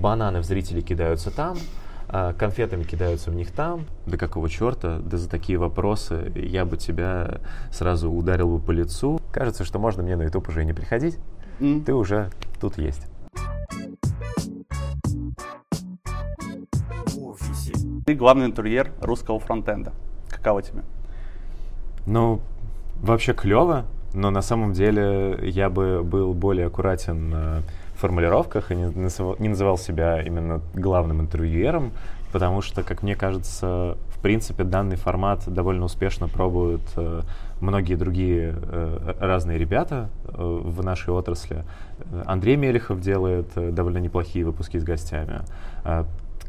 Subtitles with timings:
[0.00, 1.56] бананы в зрителей кидаются там,
[2.08, 3.86] а конфетами кидаются в них там.
[4.06, 4.98] Да какого черта?
[4.98, 9.20] Да за такие вопросы я бы тебя сразу ударил бы по лицу.
[9.32, 11.18] Кажется, что можно мне на YouTube уже и не приходить.
[11.60, 11.84] Mm.
[11.84, 13.06] Ты уже тут есть.
[18.04, 19.92] Ты главный интерьер русского фронтенда.
[20.28, 20.82] Каково тебе?
[22.04, 22.40] Ну,
[23.00, 27.62] вообще клево, но на самом деле я бы был более аккуратен
[28.02, 31.92] формулировках и не называл, себя именно главным интервьюером,
[32.32, 37.22] потому что, как мне кажется, в принципе, данный формат довольно успешно пробуют э,
[37.60, 41.64] многие другие э, разные ребята э, в нашей отрасли.
[42.26, 45.42] Андрей Мелехов делает довольно неплохие выпуски с гостями.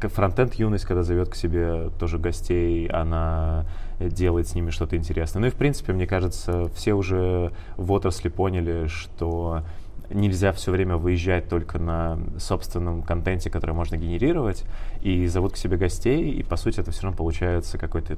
[0.00, 3.64] Фронтенд юность, когда зовет к себе тоже гостей, она
[4.00, 5.40] делает с ними что-то интересное.
[5.40, 9.62] Ну и в принципе, мне кажется, все уже в отрасли поняли, что
[10.10, 14.64] нельзя все время выезжать только на собственном контенте, который можно генерировать,
[15.02, 18.16] и зовут к себе гостей, и по сути это все равно получается какой-то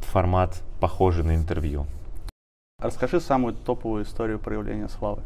[0.00, 1.86] формат, похожий на интервью.
[2.80, 5.22] Расскажи самую топовую историю проявления славы.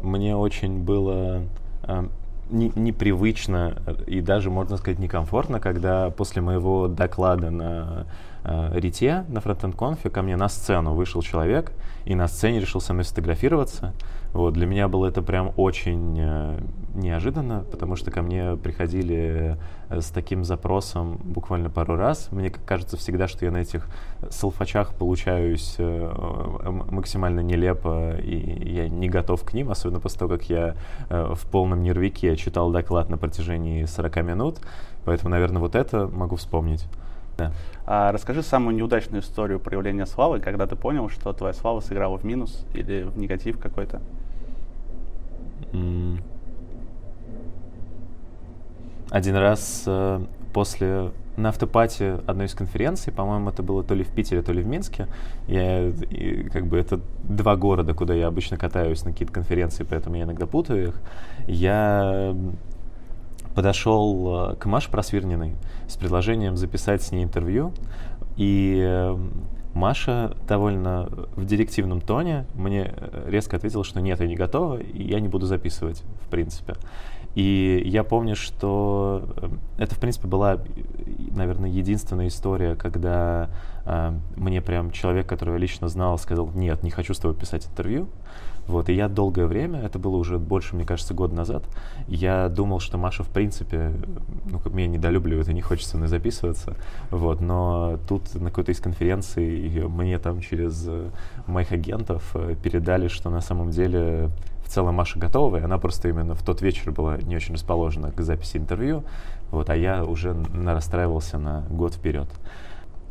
[0.00, 1.42] Мне очень было
[1.82, 2.04] э,
[2.50, 8.06] не, непривычно и даже, можно сказать, некомфортно, когда после моего доклада на
[8.44, 11.72] Рите, на фронтенд конфе, ко мне на сцену вышел человек
[12.04, 13.94] и на сцене решил со мной сфотографироваться.
[14.32, 16.58] Вот, для меня было это прям очень э,
[16.94, 19.58] неожиданно, потому что ко мне приходили
[19.90, 22.28] э, с таким запросом буквально пару раз.
[22.32, 23.86] Мне кажется всегда, что я на этих
[24.30, 30.48] салфачах получаюсь э, максимально нелепо, и я не готов к ним, особенно после того, как
[30.48, 30.76] я
[31.10, 34.60] э, в полном нервике читал доклад на протяжении 40 минут.
[35.04, 36.86] Поэтому, наверное, вот это могу вспомнить.
[37.48, 37.52] Да.
[37.86, 42.24] А расскажи самую неудачную историю проявления славы, когда ты понял, что твоя слава сыграла в
[42.24, 44.00] минус или в негатив какой-то.
[49.10, 54.08] Один раз э, после на автопате одной из конференций, по-моему, это было то ли в
[54.08, 55.06] Питере, то ли в Минске.
[55.48, 60.16] Я, и, как бы это два города, куда я обычно катаюсь на какие-то конференции, поэтому
[60.16, 61.00] я иногда путаю их.
[61.46, 62.34] Я
[63.54, 65.56] подошел э, к Маше Просвирниной
[65.88, 67.72] с предложением записать с ней интервью.
[68.36, 69.16] И э,
[69.74, 75.02] Маша довольно в директивном тоне мне э, резко ответила, что нет, я не готова, и
[75.02, 76.74] я не буду записывать, в принципе.
[77.34, 79.24] И я помню, что
[79.78, 80.58] это, в принципе, была,
[81.34, 83.48] наверное, единственная история, когда
[83.86, 87.66] э, мне прям человек, которого я лично знал, сказал, нет, не хочу с тобой писать
[87.66, 88.08] интервью.
[88.66, 91.64] Вот, и я долгое время, это было уже больше, мне кажется, год назад,
[92.06, 93.92] я думал, что Маша, в принципе,
[94.44, 96.76] ну, меня недолюбливает и не хочет со мной записываться,
[97.10, 101.10] вот, но тут на какой-то из конференций мне там через э,
[101.46, 104.30] моих агентов э, передали, что на самом деле
[104.64, 108.12] в целом Маша готова, и она просто именно в тот вечер была не очень расположена
[108.12, 109.02] к записи интервью,
[109.50, 112.28] вот, а я уже расстраивался на год вперед.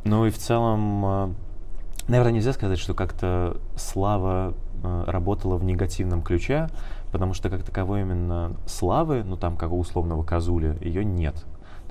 [0.05, 1.29] Ну и в целом, э,
[2.07, 4.53] наверное, нельзя сказать, что как-то слава
[4.83, 6.69] работала в негативном ключе,
[7.11, 11.35] потому что как таковой именно славы, ну там как у условного Казули, ее нет.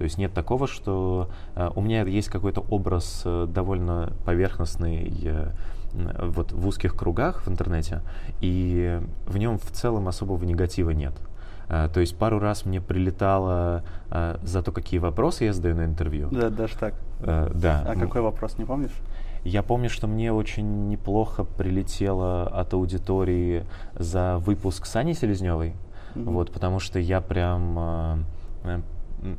[0.01, 5.51] То есть нет такого, что э, у меня есть какой-то образ э, довольно поверхностный э,
[5.93, 8.01] вот в узких кругах в интернете,
[8.41, 11.13] и в нем в целом особого негатива нет.
[11.69, 13.85] То есть пару раз мне прилетало
[14.43, 16.29] за то, какие вопросы я задаю на интервью.
[16.33, 16.95] Да, даже так.
[17.21, 17.85] Да.
[17.87, 18.91] А какой вопрос, не помнишь?
[19.45, 23.65] Я помню, что мне очень неплохо прилетело от аудитории
[23.95, 25.75] за выпуск Сани Селезневой.
[26.15, 26.25] Mm-hmm.
[26.25, 28.25] Вот, потому что я прям,
[28.65, 28.81] э,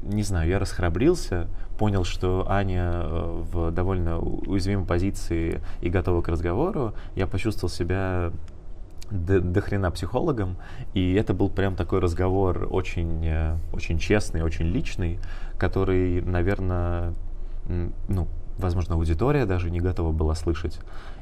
[0.03, 1.47] не знаю, я расхрабрился,
[1.77, 6.93] понял, что Аня э, в довольно уязвимой позиции и готова к разговору.
[7.15, 8.31] Я почувствовал себя
[9.11, 10.57] до, до хрена психологом,
[10.93, 15.19] и это был прям такой разговор очень, э, очень честный, очень личный,
[15.59, 17.13] который, наверное,
[18.07, 20.79] ну, возможно, аудитория даже не готова была слышать.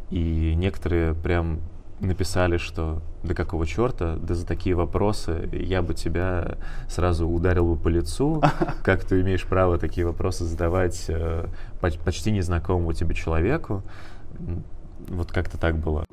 [0.09, 1.61] И некоторые прям
[1.99, 6.57] написали, что да какого черта, да за такие вопросы я бы тебя
[6.87, 8.41] сразу ударил бы по лицу,
[8.83, 11.47] как ты имеешь право такие вопросы задавать э,
[11.81, 13.83] почти незнакомому тебе человеку.
[15.09, 16.05] Вот как-то так было.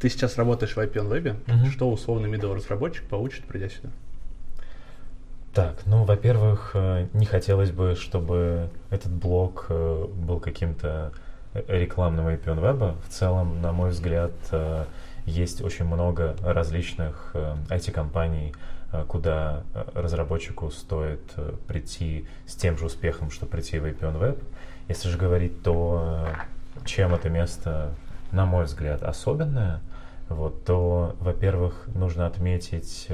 [0.00, 1.36] Ты сейчас работаешь в IPN Web.
[1.46, 1.70] Угу.
[1.70, 3.90] Что условный middle разработчик получит, придя сюда?
[5.54, 11.12] Так, ну, во-первых, э, не хотелось бы, чтобы этот блог э, был каким-то
[11.52, 12.96] э, рекламным VPN веба.
[13.06, 14.32] В целом, на мой взгляд,
[15.26, 17.36] есть очень много различных
[17.68, 18.54] IT-компаний,
[19.06, 19.62] куда
[19.94, 21.22] разработчику стоит
[21.68, 24.42] прийти с тем же успехом, что прийти в VPN Web.
[24.88, 26.26] Если же говорить, то
[26.86, 27.90] чем это место,
[28.32, 29.80] на мой взгляд, особенное,
[30.28, 33.06] вот, то, во-первых, нужно отметить,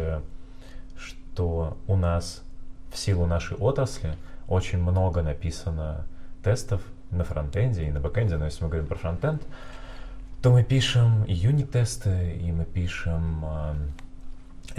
[1.39, 2.43] что у нас
[2.91, 4.17] в силу нашей отрасли
[4.49, 6.05] очень много написано
[6.43, 6.83] тестов
[7.13, 9.41] на фронтенде и на бэкенде, но если мы говорим про фронтенд,
[10.43, 13.75] то мы пишем и юнит-тесты, и мы пишем э,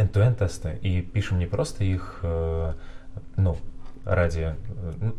[0.01, 2.73] end-to-end тесты, и пишем не просто их, э,
[3.37, 3.55] ну,
[4.03, 4.53] ради,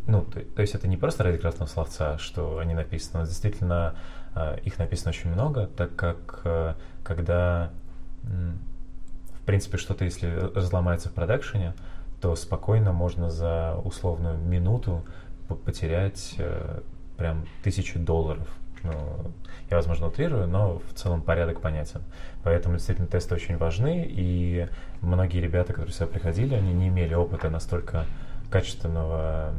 [0.05, 3.95] ну, то, то есть это не просто ради красного словца, что они написаны, но действительно
[4.63, 7.71] их написано очень много, так как когда,
[9.41, 11.73] в принципе, что-то, если разломается в продакшене,
[12.21, 15.03] то спокойно можно за условную минуту
[15.65, 16.81] потерять э,
[17.17, 18.47] прям тысячу долларов.
[18.83, 18.93] Ну,
[19.69, 22.01] я, возможно, утрирую, но в целом порядок понятен.
[22.43, 24.67] Поэтому действительно тесты очень важны, и
[25.01, 28.05] многие ребята, которые сюда приходили, они не имели опыта настолько
[28.49, 29.53] качественного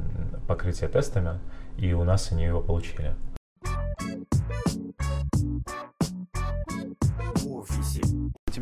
[0.47, 1.41] покрытия тестами,
[1.79, 3.15] и у нас они его получили.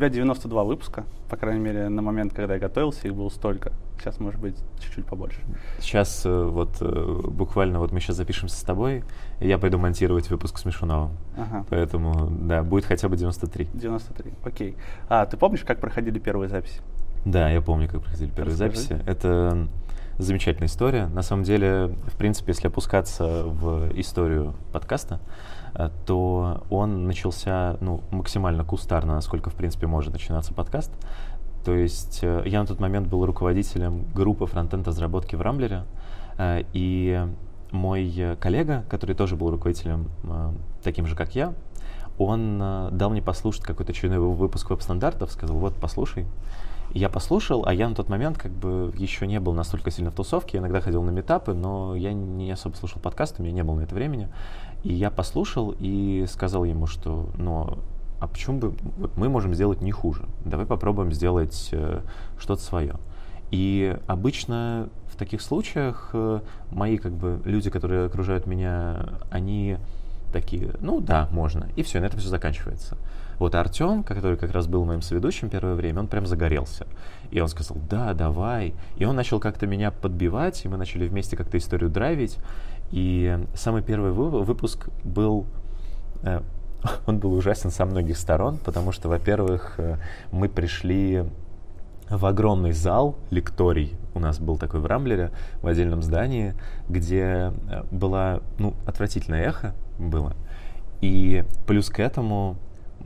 [0.01, 3.71] Тебя 92 выпуска, по крайней мере, на момент, когда я готовился, их было столько.
[3.99, 5.39] Сейчас, может быть, чуть-чуть побольше.
[5.79, 9.03] Сейчас э, вот э, буквально вот мы сейчас запишемся с тобой,
[9.39, 11.11] и я пойду монтировать выпуск с Мишуновым.
[11.37, 11.65] Ага.
[11.69, 13.69] Поэтому, да, будет хотя бы 93.
[13.73, 14.75] 93, окей.
[15.07, 16.81] А, ты помнишь, как проходили первые записи?
[17.23, 18.81] Да, я помню, как проходили первые Расскажи.
[18.81, 19.03] записи.
[19.05, 19.67] Это
[20.17, 21.05] замечательная история.
[21.07, 25.19] На самом деле, в принципе, если опускаться в историю подкаста,
[26.05, 30.91] то он начался ну, максимально кустарно, насколько, в принципе, может начинаться подкаст.
[31.63, 35.83] То есть э, я на тот момент был руководителем группы фронтенд разработки в Рамблере,
[36.37, 37.27] э, и
[37.71, 40.09] мой коллега, который тоже был руководителем
[40.83, 41.53] таким же, как я,
[42.17, 42.59] он
[42.91, 46.25] дал мне послушать какой-то очередной выпуск веб-стандартов, сказал, вот, послушай.
[46.93, 50.15] Я послушал, а я на тот момент как бы еще не был настолько сильно в
[50.15, 53.63] тусовке, я иногда ходил на метапы, но я не особо слушал подкасты, у меня не
[53.63, 54.27] было на это времени.
[54.83, 57.77] И я послушал и сказал ему, что, ну,
[58.19, 58.73] а почему бы
[59.15, 60.25] мы можем сделать не хуже?
[60.45, 62.01] Давай попробуем сделать э,
[62.37, 62.95] что-то свое.
[63.51, 66.39] И обычно в таких случаях э,
[66.71, 69.77] мои как бы люди, которые окружают меня, они
[70.31, 71.67] такие, ну да, можно.
[71.75, 72.97] И все, на этом все заканчивается.
[73.37, 76.85] Вот Артем, который как раз был моим соведущим первое время, он прям загорелся.
[77.31, 78.75] И он сказал, да, давай.
[78.97, 82.37] И он начал как-то меня подбивать, и мы начали вместе как-то историю драйвить.
[82.91, 85.45] И самый первый выпуск был
[86.23, 86.41] э,
[87.05, 89.97] он был ужасен со многих сторон, потому что, во-первых, э,
[90.31, 91.25] мы пришли
[92.09, 93.95] в огромный зал лекторий.
[94.13, 96.53] У нас был такой в Рамблере, в отдельном здании,
[96.89, 100.33] где э, была, ну, отвратительное эхо было.
[101.01, 102.57] И плюс к этому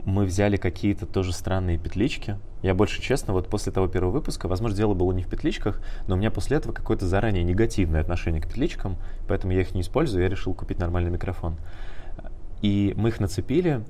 [0.06, 4.76] мы взяли какие-то тоже странные петлички, я больше честно, вот после того первого выпуска, возможно,
[4.76, 8.46] дело было не в петличках, но у меня после этого какое-то заранее негативное отношение к
[8.46, 11.56] петличкам, поэтому я их не использую, я решил купить нормальный микрофон.
[12.62, 13.84] И мы их нацепили,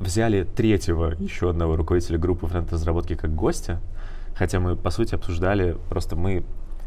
[0.00, 3.80] взяли третьего, еще одного руководителя группы фронт-разработки как гостя,
[4.34, 6.42] хотя мы, по сути, обсуждали, просто мы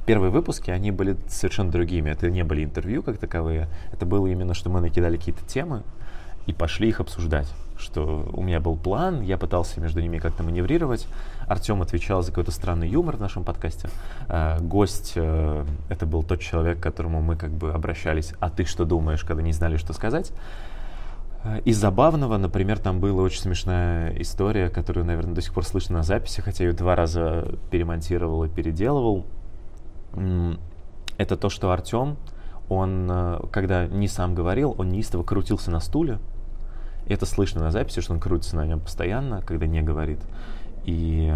[0.06, 2.10] первые выпуски, они были совершенно другими.
[2.10, 5.84] Это не были интервью как таковые, это было именно, что мы накидали какие-то темы
[6.48, 7.48] и пошли их обсуждать
[7.78, 11.08] что у меня был план, я пытался между ними как-то маневрировать.
[11.48, 13.90] Артем отвечал за какой-то странный юмор в нашем подкасте.
[14.28, 18.66] Э, гость э,— это был тот человек, к которому мы как бы обращались, а ты
[18.66, 20.32] что думаешь, когда не знали, что сказать?
[21.44, 25.98] Э, из забавного, например, там была очень смешная история, которую, наверное, до сих пор слышно
[25.98, 29.26] на записи, хотя ее два раза перемонтировал и переделывал.
[31.18, 32.18] Это то, что Артем,
[32.70, 36.20] он, э, когда не сам говорил, он неистово крутился на стуле,
[37.14, 40.20] это слышно на записи, что он крутится на нем постоянно, когда не говорит.
[40.86, 41.34] И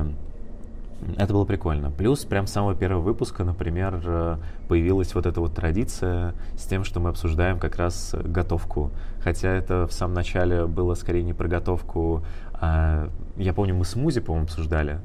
[1.18, 1.92] это было прикольно.
[1.92, 7.00] Плюс, прям с самого первого выпуска, например, появилась вот эта вот традиция с тем, что
[7.00, 8.92] мы обсуждаем как раз готовку.
[9.22, 13.96] Хотя это в самом начале было скорее не про готовку, а я помню, мы с
[13.96, 15.00] Музи, по-моему, обсуждали.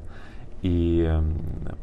[0.63, 1.11] И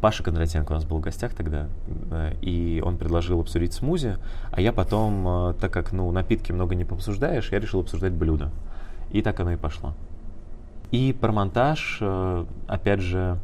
[0.00, 1.68] Паша Кондратенко у нас был в гостях тогда,
[2.10, 4.16] э, и он предложил обсудить смузи,
[4.50, 8.50] а я потом, э, так как ну, напитки много не обсуждаешь, я решил обсуждать блюда.
[9.10, 9.94] И так оно и пошло.
[10.90, 13.38] И про монтаж, э, опять же,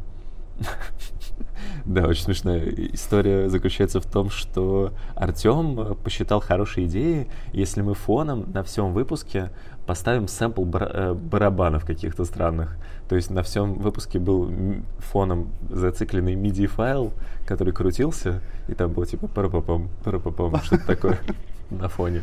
[1.84, 8.50] да, очень смешная история заключается в том, что Артем посчитал хорошей идеей, если мы фоном
[8.52, 9.50] на всем выпуске
[9.86, 12.76] поставим сэмпл бар- э, барабанов каких-то странных.
[13.08, 14.52] То есть на всем выпуске был
[14.98, 17.12] фоном зацикленный MIDI файл,
[17.46, 21.20] который крутился, и там было типа парапапам, парапапам, что-то такое
[21.70, 22.22] на фоне.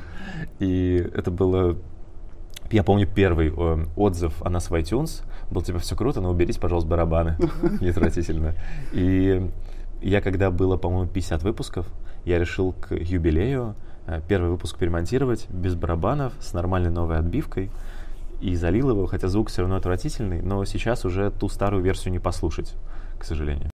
[0.59, 1.77] И это было
[2.73, 6.59] я помню первый э, отзыв о нас в iTunes был типа все круто, но уберите,
[6.59, 7.37] пожалуйста, барабаны.
[7.81, 8.55] Неотвратительно.
[8.91, 9.47] И
[10.01, 11.85] я когда было, по-моему, 50 выпусков,
[12.25, 13.75] я решил к юбилею
[14.07, 17.69] э, первый выпуск перемонтировать без барабанов, с нормальной новой отбивкой.
[18.41, 22.19] и залил его, хотя звук все равно отвратительный, но сейчас уже ту старую версию не
[22.19, 22.73] послушать,
[23.19, 23.69] к сожалению.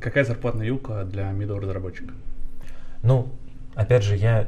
[0.00, 2.12] Какая зарплатная юлка для middle разработчика?
[3.02, 3.28] Ну,
[3.80, 4.46] опять же, я,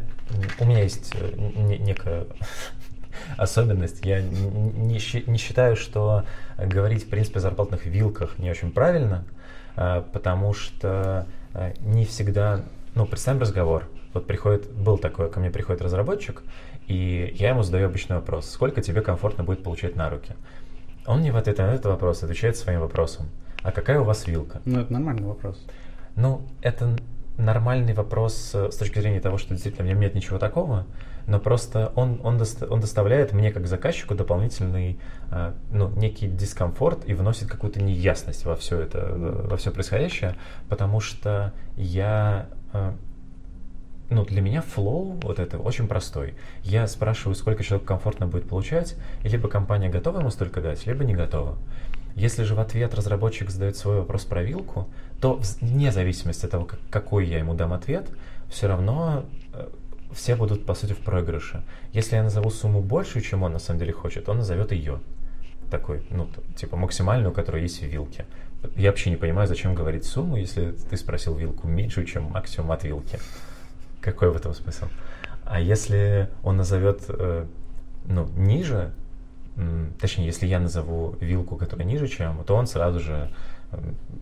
[0.60, 2.26] у меня есть э, не, некая
[3.36, 4.04] особенность.
[4.04, 6.24] Я не, не считаю, что
[6.58, 9.24] говорить, в принципе, о зарплатных вилках не очень правильно,
[9.74, 12.62] а, потому что а, не всегда...
[12.94, 13.88] Ну, представим разговор.
[14.12, 16.42] Вот приходит, был такой, ко мне приходит разработчик,
[16.86, 18.50] и я ему задаю обычный вопрос.
[18.50, 20.34] Сколько тебе комфортно будет получать на руки?
[21.06, 23.30] Он мне в ответ на этот вопрос отвечает своим вопросом.
[23.62, 24.60] А какая у вас вилка?
[24.66, 25.64] Ну, это нормальный вопрос.
[26.16, 26.96] Ну, это
[27.38, 30.86] нормальный вопрос э, с точки зрения того, что действительно в нем нет ничего такого,
[31.26, 34.98] но просто он, он, доста, он доставляет мне как заказчику дополнительный,
[35.30, 40.36] э, ну, некий дискомфорт и вносит какую-то неясность во все это, э, во все происходящее,
[40.68, 42.48] потому что я
[44.08, 46.34] ну, для меня флоу вот это очень простой.
[46.62, 51.04] Я спрашиваю, сколько человек комфортно будет получать, и либо компания готова ему столько дать, либо
[51.04, 51.56] не готова.
[52.14, 54.88] Если же в ответ разработчик задает свой вопрос про вилку,
[55.20, 58.08] то вне зависимости от того, какой я ему дам ответ,
[58.48, 59.68] все равно э,
[60.12, 61.62] все будут, по сути, в проигрыше.
[61.92, 65.00] Если я назову сумму большую, чем он на самом деле хочет, он назовет ее.
[65.70, 68.26] Такой, ну, типа максимальную, которая есть в вилке.
[68.76, 72.84] Я вообще не понимаю, зачем говорить сумму, если ты спросил вилку меньше, чем максимум от
[72.84, 73.18] вилки.
[74.00, 74.86] Какой в этом смысл?
[75.44, 77.46] А если он назовет, э,
[78.04, 78.92] ну, ниже,
[80.00, 83.30] точнее, если я назову вилку, которая ниже, чем, то он сразу же,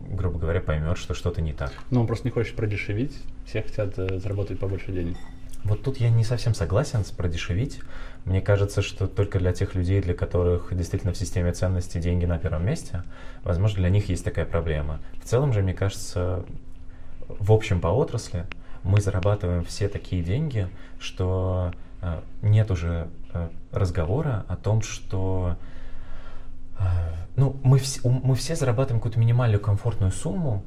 [0.09, 1.73] грубо говоря, поймет, что что-то не так.
[1.91, 5.17] Но он просто не хочет продешевить, все хотят э, заработать побольше денег.
[5.65, 7.81] Вот тут я не совсем согласен с продешевить.
[8.25, 12.39] Мне кажется, что только для тех людей, для которых действительно в системе ценностей деньги на
[12.39, 13.03] первом месте,
[13.45, 15.01] возможно, для них есть такая проблема.
[15.23, 16.45] В целом же, мне кажется,
[17.29, 18.47] в общем по отрасли
[18.83, 20.69] мы зарабатываем все такие деньги,
[20.99, 21.73] что
[22.43, 25.57] нет уже э, разговора о том, что
[26.79, 26.83] э,
[27.37, 30.63] ну, мы, вс- мы все зарабатываем какую-то минимальную комфортную сумму,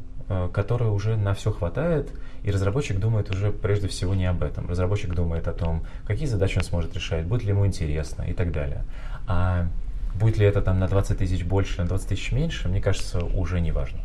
[0.53, 2.09] которая уже на все хватает,
[2.43, 4.69] и разработчик думает уже прежде всего не об этом.
[4.69, 8.53] Разработчик думает о том, какие задачи он сможет решать, будет ли ему интересно и так
[8.53, 8.83] далее.
[9.27, 9.67] А
[10.15, 13.59] будет ли это там на 20 тысяч больше, на 20 тысяч меньше, мне кажется, уже
[13.59, 13.99] не важно.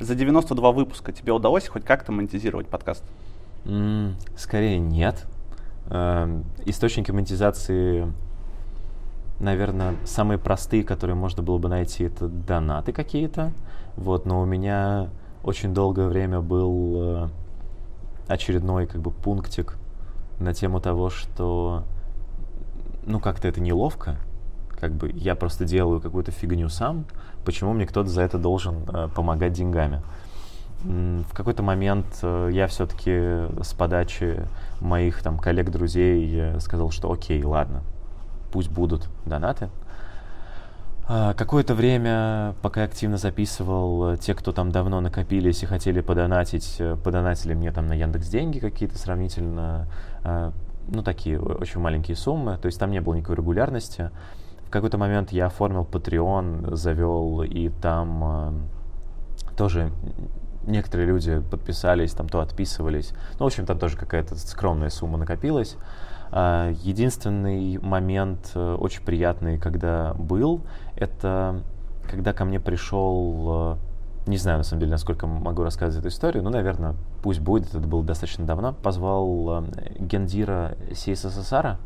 [0.00, 3.04] За 92 выпуска тебе удалось хоть как-то монетизировать подкаст?
[3.66, 5.26] Mm, скорее нет.
[5.90, 8.10] Э, источники монетизации,
[9.40, 13.52] наверное, самые простые, которые можно было бы найти, это донаты какие-то.
[13.96, 15.10] Вот, но у меня
[15.44, 17.28] очень долгое время был э,
[18.26, 19.76] очередной как бы пунктик
[20.38, 21.84] на тему того, что
[23.04, 24.16] ну как-то это неловко,
[24.70, 27.04] как бы я просто делаю какую-то фигню сам,
[27.44, 30.02] почему мне кто-то за это должен э, помогать деньгами?
[30.82, 33.10] В какой-то момент э, я все-таки
[33.62, 34.46] с подачи
[34.80, 37.82] моих там коллег, друзей э, сказал, что окей, ладно,
[38.50, 39.68] пусть будут донаты.
[41.06, 46.80] А, какое-то время, пока я активно записывал, те, кто там давно накопились и хотели подонатить,
[47.04, 49.88] подонатили мне там на Яндекс деньги какие-то сравнительно,
[50.22, 54.10] ну, такие очень маленькие суммы, то есть там не было никакой регулярности.
[54.70, 59.90] В какой-то момент я оформил Patreon, завел, и там э, тоже
[60.64, 63.12] некоторые люди подписались, там то отписывались.
[63.40, 65.76] Ну, в общем, там тоже какая-то скромная сумма накопилась.
[66.30, 70.60] Э, единственный момент э, очень приятный, когда был,
[70.94, 71.64] это
[72.08, 73.76] когда ко мне пришел,
[74.24, 77.74] э, не знаю, на самом деле, насколько могу рассказывать эту историю, но, наверное, пусть будет,
[77.74, 81.76] это было достаточно давно, позвал э, гендира СССР,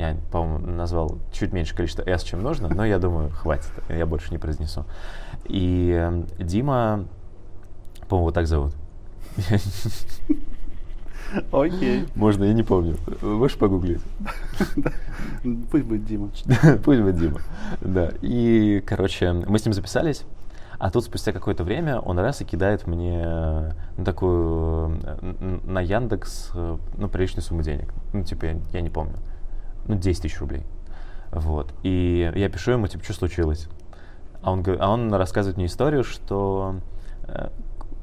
[0.00, 4.30] я, по-моему, назвал чуть меньше количество S, чем нужно, но я думаю, хватит, я больше
[4.30, 4.86] не произнесу.
[5.44, 7.04] И э, Дима,
[8.08, 8.72] по-моему, вот так зовут.
[11.52, 12.08] Окей.
[12.14, 12.96] Можно, я не помню.
[13.20, 14.00] Можешь погуглить?
[15.70, 16.30] Пусть будет Дима.
[16.84, 17.40] Пусть будет Дима.
[17.80, 18.10] Да.
[18.22, 20.24] И, короче, мы с ним записались.
[20.78, 24.98] А тут спустя какое-то время он раз и кидает мне ну, такую
[25.64, 27.92] на Яндекс ну, приличную сумму денег.
[28.14, 29.16] Ну, типа, я, я не помню
[29.86, 30.64] ну, 10 тысяч рублей.
[31.30, 31.72] Вот.
[31.82, 33.68] И я пишу ему, типа, что случилось?
[34.42, 36.76] А он, а он рассказывает мне историю, что
[37.24, 37.50] э,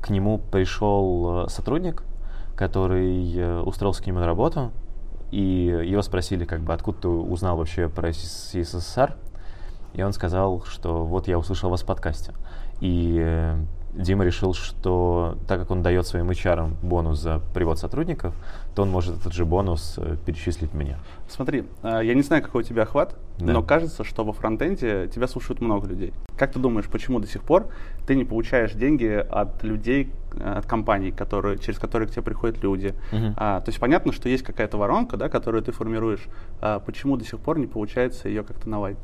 [0.01, 2.03] к нему пришел э, сотрудник,
[2.55, 4.71] который э, устроился к нему на работу,
[5.31, 9.15] и его спросили, как бы, откуда ты узнал вообще про СССР,
[9.93, 12.33] и он сказал, что вот я услышал вас в подкасте.
[12.79, 13.55] И
[13.97, 18.33] Дима решил, что так как он дает своим HR бонус за привод сотрудников,
[18.75, 20.97] то он может этот же бонус э, перечислить мне.
[21.27, 23.53] Смотри, э, я не знаю, какой у тебя охват, Да.
[23.53, 26.13] но кажется, что во фронтенде тебя слушают много людей.
[26.37, 27.67] Как ты думаешь, почему до сих пор
[28.05, 32.61] ты не получаешь деньги от людей, э, от компаний, которые, через которые к тебе приходят
[32.61, 32.93] люди?
[33.11, 33.33] Мгм.
[33.37, 36.27] А, то есть понятно, что есть какая-то воронка, да, которую ты формируешь.
[36.61, 38.99] А почему до сих пор не получается ее как-то наладить?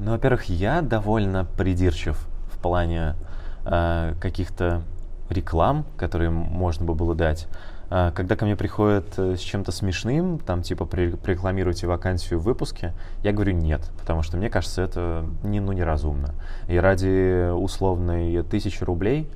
[0.00, 2.16] Ну, во-первых, я довольно придирчив
[2.52, 3.16] в плане
[3.64, 4.82] э, каких-то
[5.28, 7.48] реклам, которые можно бы было дать.
[7.90, 12.44] Э, когда ко мне приходят э, с чем-то смешным, там типа «При- прорекламируйте вакансию в
[12.44, 12.92] выпуске,
[13.24, 16.32] я говорю нет, потому что мне кажется это не, ну, неразумно.
[16.68, 19.28] И ради условной тысячи рублей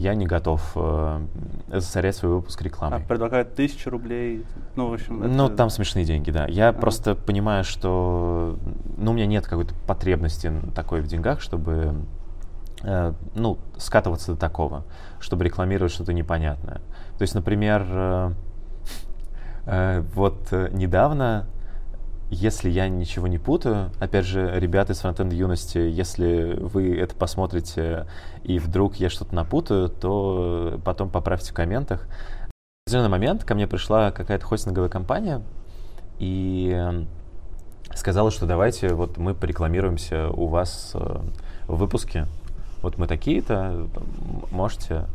[0.00, 1.20] я не готов э,
[1.68, 3.00] засорять свой выпуск А, рекламой.
[3.06, 4.44] предлагают тысячу рублей.
[4.74, 6.46] Ну, в общем, Ну, это- там смешные деньги, да.
[6.46, 6.80] Я Ага.
[6.80, 8.58] просто понимаю, что
[8.96, 11.96] ну, у меня нет какой-то потребности такой в деньгах, чтобы
[12.82, 14.84] э, ну, скатываться до такого,
[15.20, 16.80] чтобы рекламировать что-то непонятное.
[17.18, 18.32] То есть, например, э,
[19.66, 21.44] э, вот э, недавно,
[22.30, 28.06] если я ничего не путаю, опять же, ребята из фронтенд юности, если вы это посмотрите
[28.44, 32.06] и вдруг я что-то напутаю, то потом поправьте в комментах.
[32.86, 35.42] В определенный момент ко мне пришла какая-то хостинговая компания
[36.20, 37.04] и
[37.94, 41.20] сказала, что давайте вот мы порекламируемся у вас э,
[41.66, 42.26] в выпуске.
[42.82, 43.88] Вот мы такие-то,
[44.52, 45.06] можете.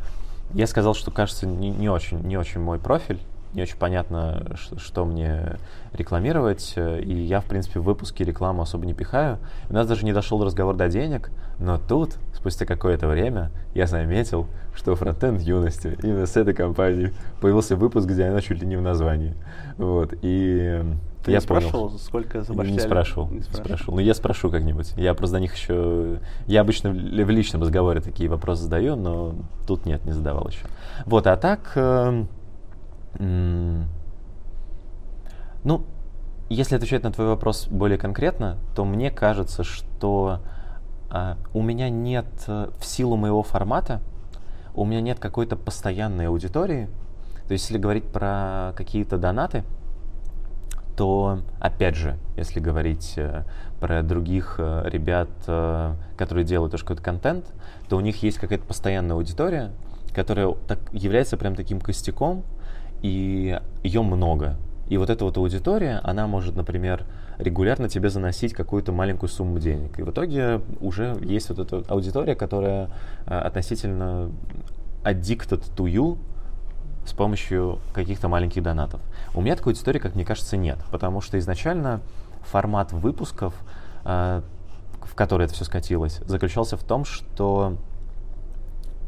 [0.52, 3.20] Я сказал, что кажется не, не очень, не очень мой профиль,
[3.56, 5.56] не очень понятно, что мне
[5.94, 9.38] рекламировать, э, и я, в принципе, в выпуске рекламу особо не пихаю.
[9.70, 14.46] У нас даже не дошел разговор до денег, но тут, спустя какое-то время, я заметил,
[14.74, 18.82] что фронтенд юности именно с этой компании появился выпуск, где она чуть ли не в
[18.82, 19.34] названии.
[19.78, 20.84] Вот, и э,
[21.24, 22.78] Ты я не понял, спрашивал, сколько не забашляли?
[22.78, 23.94] спрашивал, не спрашивал.
[23.94, 24.92] Но я спрошу как-нибудь.
[24.98, 26.20] Я просто до них еще...
[26.46, 29.34] Я обычно в ли- в личном разговоре такие вопросы задаю, но
[29.66, 30.66] тут нет, не задавал еще.
[31.06, 31.72] Вот, а так...
[33.18, 33.86] Ну,
[36.48, 40.40] если отвечать на твой вопрос более конкретно, то мне кажется, что
[41.10, 44.00] а, у меня нет, э, в силу моего формата,
[44.74, 46.88] у меня нет какой-то постоянной аудитории.
[47.48, 49.64] То есть, если говорить про какие-то донаты,
[50.96, 53.44] то, опять же, если говорить э,
[53.80, 57.44] про других э, ребят, э, которые делают тоже какой-то контент,
[57.88, 59.72] то у них есть какая-то постоянная аудитория,
[60.14, 62.44] которая так, является прям таким костяком,
[63.02, 64.56] и ее много.
[64.88, 67.04] И вот эта вот аудитория, она может, например,
[67.38, 69.98] регулярно тебе заносить какую-то маленькую сумму денег.
[69.98, 72.90] И в итоге уже есть вот эта аудитория, которая
[73.26, 74.30] э, относительно
[75.02, 76.18] addicted to you,
[77.06, 79.00] с помощью каких-то маленьких донатов.
[79.34, 82.00] У меня такой аудитории, как мне кажется, нет, потому что изначально
[82.42, 83.54] формат выпусков,
[84.04, 84.42] э,
[85.02, 87.76] в который это все скатилось, заключался в том, что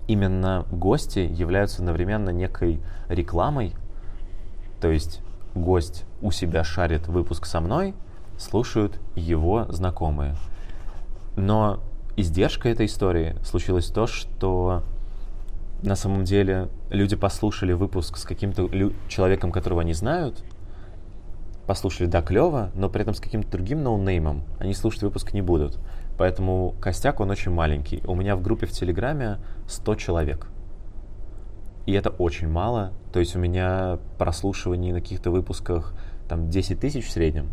[0.09, 3.75] именно гости являются одновременно некой рекламой,
[4.81, 5.21] то есть
[5.55, 7.95] гость у себя шарит выпуск со мной,
[8.39, 10.35] слушают его знакомые.
[11.37, 11.81] Но
[12.17, 14.83] издержка этой истории случилось то, что
[15.83, 20.43] на самом деле люди послушали выпуск с каким-то лю- человеком, которого они знают,
[21.67, 25.79] послушали, да, клево, но при этом с каким-то другим ноунеймом они слушать выпуск не будут.
[26.19, 28.03] Поэтому костяк, он очень маленький.
[28.07, 30.49] У меня в группе в Телеграме 100 человек.
[31.87, 32.93] И это очень мало.
[33.13, 35.95] То есть у меня прослушиваний на каких-то выпусках
[36.29, 37.49] там 10 тысяч в среднем,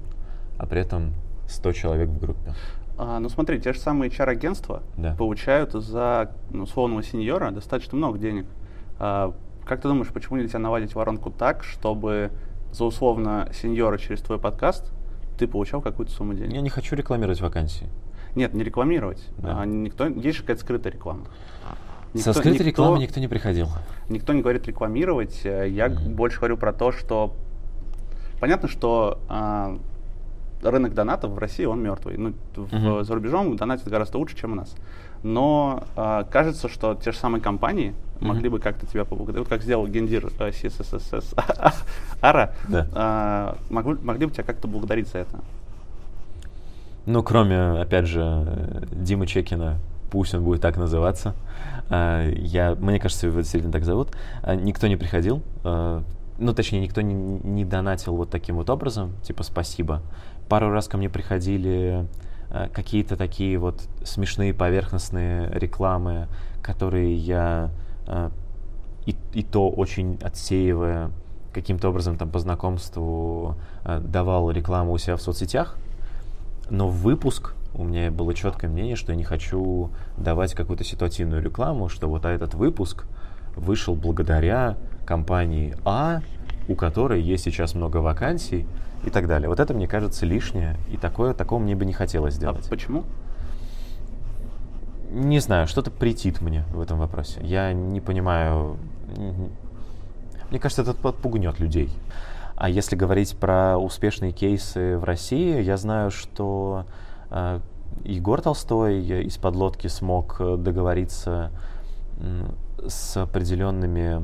[0.57, 1.13] а при этом
[1.47, 2.53] 100 человек в группе.
[2.97, 5.15] А, ну смотри, те же самые HR-агентства Да.
[5.15, 8.45] получают за ну, условного сеньора достаточно много денег.
[8.99, 9.33] А,
[9.65, 12.31] как ты думаешь, почему нельзя наладить воронку так, чтобы
[12.71, 14.91] за условно сеньора через твой подкаст
[15.37, 16.53] ты получал какую-то сумму денег?
[16.53, 17.87] Я не хочу рекламировать вакансии.
[18.35, 19.23] Нет, не рекламировать.
[19.37, 19.61] Да.
[19.61, 21.25] А, никто, есть же какая-то скрытая реклама.
[22.15, 23.67] Со скрытой рекламой никто не приходил.
[24.09, 25.41] Никто не говорит рекламировать.
[25.43, 26.13] Э, Я Мгм.
[26.13, 27.33] больше говорю про то, что
[28.39, 29.77] понятно, что а,
[30.63, 32.17] рынок донатов в России он мертвый.
[32.17, 33.03] Ну, в- Мгм.
[33.03, 34.73] за рубежом донатят гораздо лучше, чем у нас.
[35.23, 38.27] Но а, кажется, что те же самые компании Мгм.
[38.29, 39.47] могли бы как-то тебя поблагодарить.
[39.47, 41.33] Вот как сделал гендир э, CSSS
[42.21, 42.87] Ара, Да.
[42.93, 45.39] а, могли, могли бы тебя как-то благодарить за это.
[47.05, 51.35] Ну, кроме, опять же, Димы Чекина, пусть он будет так называться.
[51.89, 54.09] а, Я, мне кажется, его действительно так зовут.
[54.41, 55.41] а, Никто не приходил.
[55.63, 56.03] а,
[56.39, 60.01] Ну, точнее, никто не, не донатил вот таким вот образом, типа спасибо.
[60.49, 62.07] Пару раз ко мне приходили
[62.73, 66.27] какие-то такие вот смешные поверхностные рекламы,
[66.61, 67.71] которые я
[69.05, 71.09] и, и то очень отсеивая
[71.53, 75.75] каким-то образом там по знакомству давал рекламу у себя в соцсетях,
[76.69, 81.89] но выпуск у меня было четкое мнение, что я не хочу давать какую-то ситуативную рекламу,
[81.89, 83.05] что вот этот выпуск
[83.55, 86.21] вышел благодаря компании А,
[86.67, 88.65] у которой есть сейчас много вакансий
[89.05, 89.49] и так далее.
[89.49, 92.65] Вот это, мне кажется, лишнее, и такое, такого мне бы не хотелось сделать.
[92.65, 93.03] А почему?
[95.11, 97.39] Не знаю, что-то претит мне в этом вопросе.
[97.43, 98.77] Я не понимаю...
[100.49, 101.89] Мне кажется, это подпугнет людей.
[102.55, 106.85] А если говорить про успешные кейсы в России, я знаю, что
[107.29, 107.59] э,
[108.03, 111.51] Егор Толстой из подлодки смог договориться
[112.87, 114.21] с определенными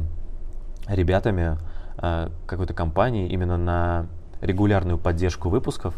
[0.88, 1.58] ребятами
[1.98, 4.08] э, какой-то компании именно на
[4.42, 5.96] регулярную поддержку выпусков.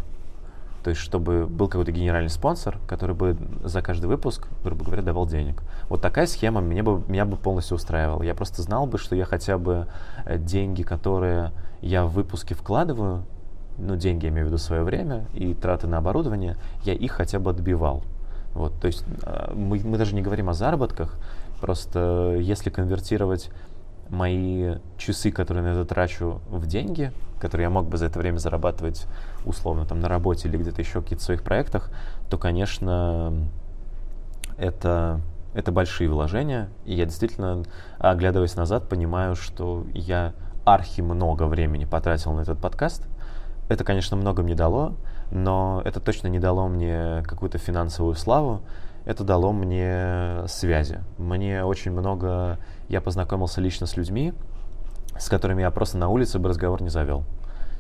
[0.84, 5.26] То есть, чтобы был какой-то генеральный спонсор, который бы за каждый выпуск, грубо говоря, давал
[5.26, 5.64] денег.
[5.88, 8.22] Вот такая схема меня бы, меня бы полностью устраивала.
[8.22, 9.88] Я просто знал бы, что я хотя бы
[10.26, 11.52] э, деньги, которые
[11.84, 13.24] я в выпуске вкладываю,
[13.78, 17.40] ну, деньги, я имею в виду свое время и траты на оборудование, я их хотя
[17.40, 18.04] бы отбивал.
[18.54, 21.18] Вот, то есть а, мы, мы даже не говорим о заработках,
[21.60, 23.50] просто если конвертировать
[24.10, 28.38] мои часы, которые на это трачу в деньги, которые я мог бы за это время
[28.38, 29.08] зарабатывать
[29.46, 31.90] условно там на работе или где-то еще в каких-то своих проектах,
[32.30, 33.34] то, конечно,
[34.58, 35.20] это,
[35.54, 36.70] это большие вложения.
[36.86, 37.64] И я действительно,
[37.98, 40.34] оглядываясь назад, понимаю, что я
[40.66, 43.08] архи много времени потратил на этот подкаст.
[43.70, 44.94] Это, конечно, много мне дало,
[45.32, 48.62] но это точно не дало мне какую-то финансовую славу.
[49.06, 51.00] Это дало мне связи.
[51.18, 52.58] Мне очень много...
[52.88, 54.34] Я познакомился лично с людьми,
[55.18, 57.26] с которыми я просто на улице бы разговор не завел.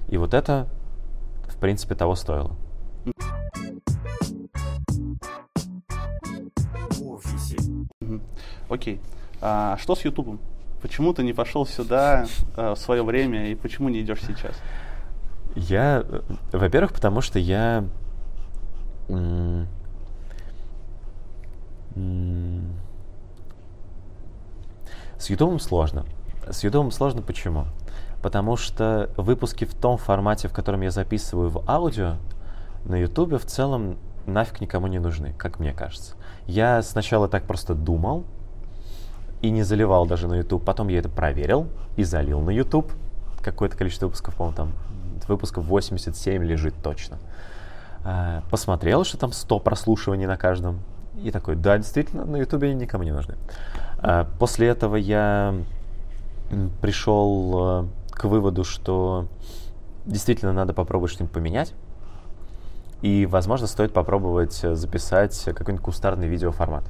[0.09, 0.67] И вот это,
[1.47, 2.51] в принципе, того стоило.
[8.69, 9.01] Окей.
[9.41, 10.39] А что с Ютубом?
[10.83, 12.25] Почему ты не пошел сюда
[12.57, 14.53] э, в свое время и почему не идешь сейчас?
[15.55, 17.85] Я, э, во-первых, потому что я
[25.17, 26.05] с Ютубом сложно.
[26.49, 27.67] С Ютубом сложно почему?
[28.21, 32.17] Потому что выпуски в том формате, в котором я записываю в аудио,
[32.83, 36.15] на Ютубе в целом нафиг никому не нужны, как мне кажется.
[36.45, 38.25] Я сначала так просто думал,
[39.43, 40.63] и не заливал даже на YouTube.
[40.63, 42.91] Потом я это проверил и залил на YouTube.
[43.41, 44.71] Какое-то количество выпусков, по-моему, там
[45.27, 47.19] выпусков 87 лежит точно.
[48.05, 50.79] А, посмотрел, что там 100 прослушиваний на каждом.
[51.21, 53.35] И такой, да, действительно, на YouTube они никому не нужны.
[53.99, 55.53] А, после этого я
[56.81, 59.27] пришел э, к выводу, что
[60.05, 61.73] действительно надо попробовать что-нибудь поменять.
[63.01, 66.85] И, возможно, стоит попробовать записать какой-нибудь кустарный видеоформат.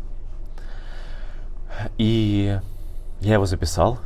[1.97, 2.59] И
[3.21, 3.99] я его записал.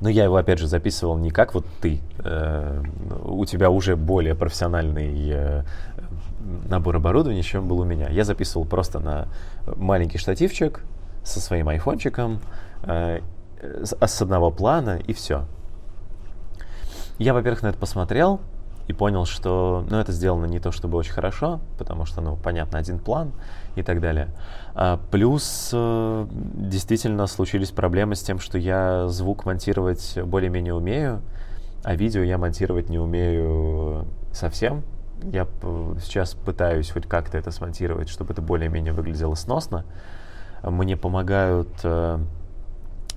[0.00, 2.00] Но я его, опять же, записывал не как вот ты.
[2.18, 2.82] Э,
[3.24, 5.62] у тебя уже более профессиональный э,
[6.68, 8.08] набор оборудования, чем был у меня.
[8.08, 9.28] Я записывал просто на
[9.66, 10.80] маленький штативчик
[11.24, 12.40] со своим айфончиком,
[12.84, 13.20] э,
[13.60, 15.46] с, с одного плана, и все.
[17.18, 18.40] Я, во-первых, на это посмотрел,
[18.88, 22.78] и понял, что ну, это сделано не то чтобы очень хорошо, потому что, ну, понятно,
[22.78, 23.32] один план
[23.76, 24.28] и так далее.
[24.74, 31.20] А, плюс э, действительно случились проблемы с тем, что я звук монтировать более-менее умею,
[31.84, 34.82] а видео я монтировать не умею совсем.
[35.22, 35.46] Я
[36.00, 39.84] сейчас пытаюсь хоть как-то это смонтировать, чтобы это более-менее выглядело сносно.
[40.62, 42.18] Мне помогают э,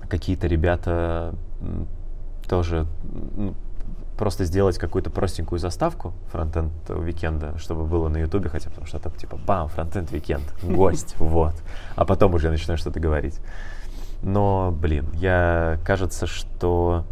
[0.06, 1.34] какие-то ребята
[2.46, 2.86] тоже
[4.22, 9.00] просто сделать какую-то простенькую заставку Frontend Weekend 'а, чтобы было на ютубе хотя потому что
[9.00, 11.54] там типа бам, Frontend Weekend, гость, вот.
[11.96, 13.40] А потом уже начинаю что-то говорить.
[14.22, 17.04] Но, блин, я, кажется, что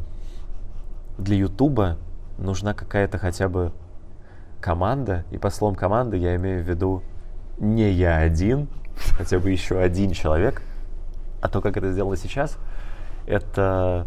[1.19, 1.97] для ютуба
[2.39, 3.73] нужна какая-то хотя бы
[4.61, 7.03] команда, и по словам команды я имею в виду
[7.59, 8.69] не я один,
[9.19, 10.63] хотя бы еще один человек,
[11.41, 12.57] а то, как это сделано сейчас,
[13.27, 14.07] это,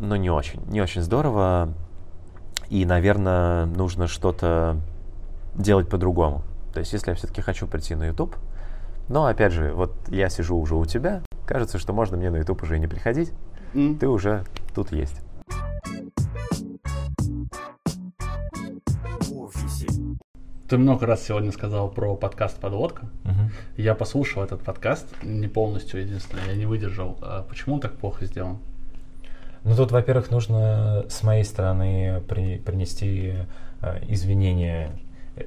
[0.00, 1.72] ну, не очень, не очень здорово.
[2.72, 4.78] И, наверное, нужно что-то
[5.54, 6.42] делать по-другому.
[6.72, 8.34] То есть, если я все-таки хочу прийти на YouTube,
[9.10, 12.62] но, опять же, вот я сижу уже у тебя, кажется, что можно мне на YouTube
[12.62, 13.30] уже и не приходить,
[13.74, 13.98] mm.
[13.98, 15.20] ты уже тут есть.
[20.66, 23.02] Ты много раз сегодня сказал про подкаст «Подводка».
[23.24, 23.50] Угу.
[23.76, 27.18] Я послушал этот подкаст, не полностью, единственное, я не выдержал.
[27.20, 28.60] А почему он так плохо сделан?
[29.64, 33.34] Ну тут, во-первых, нужно с моей стороны при, принести
[33.80, 34.90] э, извинения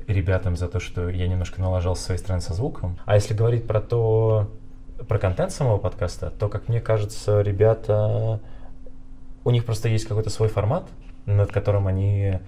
[0.07, 2.97] ребятам за то, что я немножко налажал с своей стороны со звуком.
[3.05, 4.49] А если говорить про то,
[5.07, 8.39] про контент самого подкаста, то, как мне кажется, ребята,
[9.43, 10.85] у них просто есть какой-то свой формат,
[11.25, 12.39] над которым они,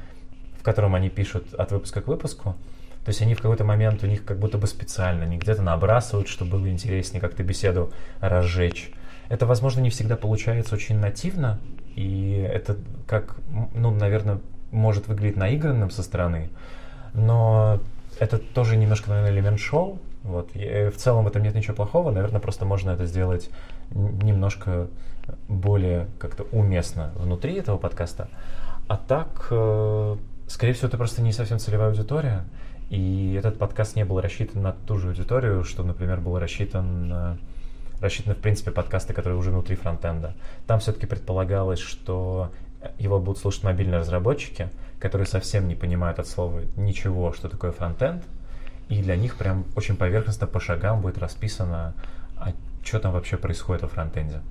[0.59, 2.55] в котором они пишут от выпуска к выпуску.
[3.03, 6.27] То есть они в какой-то момент, у них как будто бы специально, они где-то набрасывают,
[6.27, 8.91] чтобы было интереснее как-то беседу разжечь.
[9.29, 11.59] Это, возможно, не всегда получается очень нативно,
[11.95, 13.37] и это как,
[13.73, 14.39] ну, наверное,
[14.71, 16.49] может выглядеть наигранным со стороны,
[17.13, 17.79] но
[18.19, 19.99] это тоже немножко, наверное, элемент шоу.
[20.23, 20.49] Вот.
[20.55, 22.11] И э, в целом в этом нет ничего плохого.
[22.11, 23.49] Наверное, просто можно это сделать
[23.91, 24.87] немножко
[25.47, 28.29] более как-то уместно внутри этого подкаста.
[28.87, 32.43] А так, э, скорее всего, это просто не совсем целевая аудитория.
[32.89, 37.37] И этот подкаст не был рассчитан на ту же аудиторию, что, например, был рассчитан
[38.01, 40.35] рассчитаны, в принципе, подкасты, которые уже внутри фронтенда.
[40.65, 42.51] Там все-таки предполагалось, что
[42.99, 48.23] его будут слушать мобильные разработчики, которые совсем не понимают от слова ничего, что такое фронтенд,
[48.89, 51.93] и для них прям очень поверхностно по шагам будет расписано,
[52.37, 54.41] а что там вообще происходит во фронтенде.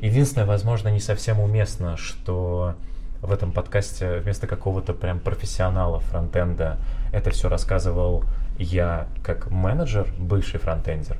[0.00, 2.74] Единственное, возможно, не совсем уместно, что
[3.20, 6.78] в этом подкасте вместо какого-то прям профессионала фронтенда
[7.12, 8.24] это все рассказывал
[8.58, 11.18] я как менеджер, бывший фронтендер.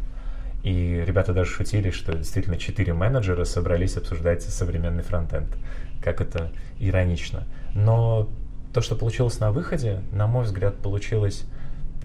[0.66, 5.46] И ребята даже шутили, что действительно четыре менеджера собрались обсуждать современный фронтенд.
[6.02, 6.50] Как это
[6.80, 7.44] иронично.
[7.72, 8.28] Но
[8.74, 11.44] то, что получилось на выходе, на мой взгляд, получилось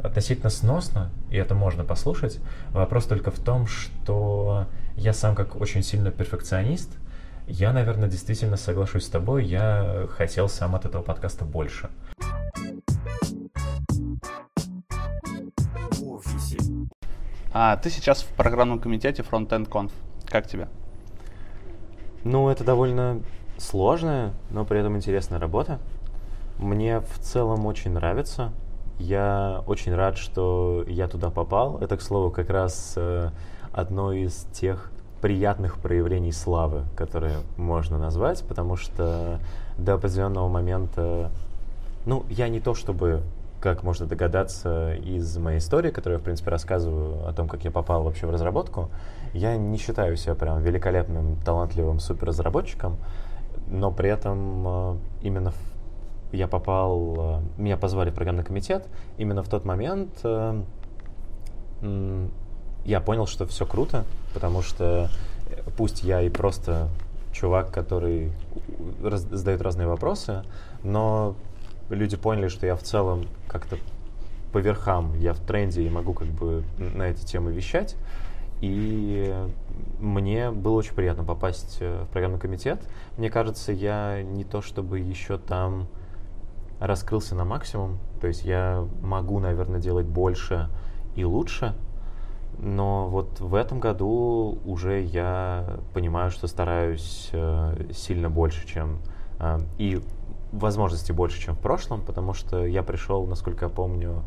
[0.03, 2.37] относительно сносно, и это можно послушать.
[2.69, 6.91] Вопрос только в том, что я сам как очень сильно перфекционист,
[7.47, 11.89] я, наверное, действительно соглашусь с тобой, я хотел сам от этого подкаста больше.
[17.53, 19.91] А ты сейчас в программном комитете Frontend Conf.
[20.25, 20.69] Как тебе?
[22.23, 23.21] Ну, это довольно
[23.57, 25.79] сложная, но при этом интересная работа.
[26.57, 28.53] Мне в целом очень нравится.
[28.99, 31.77] Я очень рад, что я туда попал.
[31.79, 33.31] Это, к слову, как раз э,
[33.73, 34.89] одно из тех
[35.21, 39.39] приятных проявлений славы, которые можно назвать, потому что
[39.77, 41.31] до определенного момента,
[42.05, 43.23] ну, я не то чтобы
[43.61, 47.71] как можно догадаться из моей истории, которую я, в принципе, рассказываю о том, как я
[47.71, 48.89] попал вообще в разработку,
[49.33, 52.97] я не считаю себя прям великолепным, талантливым суперразработчиком,
[53.67, 55.53] но при этом э, именно
[56.31, 60.63] я попал, э, меня позвали в программный комитет, именно в тот момент э,
[62.83, 65.09] я понял, что все круто, потому что
[65.77, 66.89] пусть я и просто
[67.31, 68.31] чувак, который
[69.03, 70.43] раз, задает разные вопросы,
[70.83, 71.35] но
[71.95, 73.77] люди поняли, что я в целом как-то
[74.51, 77.95] по верхам, я в тренде и могу как бы на эти темы вещать.
[78.61, 79.33] И
[79.99, 82.79] мне было очень приятно попасть э, в программный комитет.
[83.17, 85.87] Мне кажется, я не то чтобы еще там
[86.79, 87.97] раскрылся на максимум.
[88.19, 90.69] То есть я могу, наверное, делать больше
[91.15, 91.73] и лучше.
[92.59, 98.99] Но вот в этом году уже я понимаю, что стараюсь э, сильно больше, чем
[99.39, 100.01] э, и
[100.51, 104.23] возможностей больше, чем в прошлом, потому что я пришел, насколько я помню,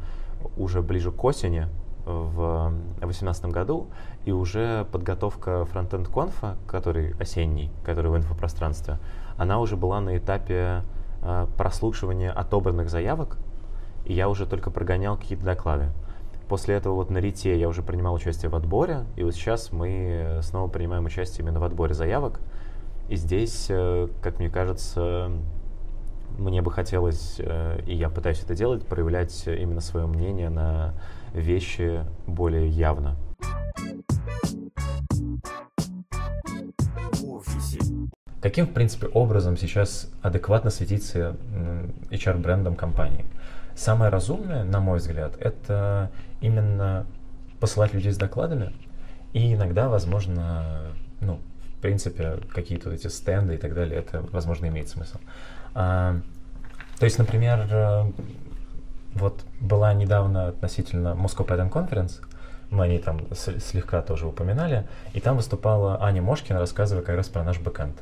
[0.56, 1.68] уже ближе к осени
[2.04, 3.86] в 2018 году,
[4.24, 8.98] и уже подготовка фронтенд конфа, который осенний, который в инфопространстве,
[9.36, 10.82] она уже была на этапе
[11.22, 13.38] э, прослушивания отобранных заявок,
[14.04, 15.88] и я уже только прогонял какие-то доклады.
[16.48, 20.40] После этого вот на Рите я уже принимал участие в отборе, и вот сейчас мы
[20.42, 22.40] снова принимаем участие именно в отборе заявок.
[23.08, 25.30] И здесь, э, как мне кажется,
[26.38, 30.94] мне бы хотелось, э, и я пытаюсь это делать, проявлять именно свое мнение на
[31.32, 33.16] вещи более явно.
[38.40, 41.36] Каким, в принципе, образом сейчас адекватно светиться
[42.10, 43.24] HR-брендом компании?
[43.74, 46.10] Самое разумное, на мой взгляд, это
[46.42, 47.06] именно
[47.58, 48.72] посылать людей с докладами
[49.32, 50.82] и иногда, возможно,
[51.20, 51.40] ну,
[51.78, 55.18] в принципе, какие-то эти стенды и так далее, это, возможно, имеет смысл.
[55.74, 56.20] А,
[56.98, 58.12] то есть, например, э,
[59.14, 62.20] вот была недавно относительно Moscow Pattern Conference,
[62.70, 67.44] мы они там слегка тоже упоминали, и там выступала Аня Мошкина, рассказывая как раз про
[67.44, 67.96] наш бэкэнд.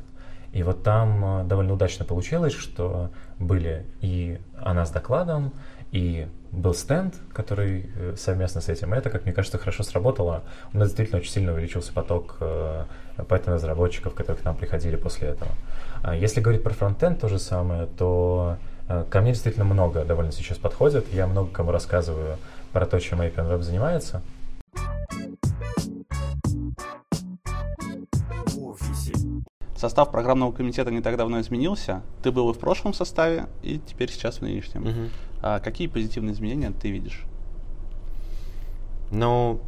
[0.52, 5.52] И вот там э, довольно удачно получилось, что были и она с докладом,
[5.92, 8.94] и был стенд, который э, совместно с этим.
[8.94, 10.42] И это, как мне кажется, хорошо сработало.
[10.72, 12.36] У нас действительно очень сильно увеличился поток
[13.16, 15.52] Python разработчиков, которые к нам приходили после этого.
[16.02, 18.56] А если говорить про фронтенд то же самое, то
[18.88, 21.06] э, ко мне действительно много довольно сейчас подходит.
[21.12, 22.38] Я много кому рассказываю
[22.72, 24.22] про то, чем Appian Web занимается.
[29.76, 32.02] Состав программного комитета не так давно изменился.
[32.22, 34.82] Ты был и в прошлом составе, и теперь сейчас в нынешнем.
[34.86, 35.10] Угу.
[35.42, 37.24] А какие позитивные изменения ты видишь?
[39.10, 39.60] Ну,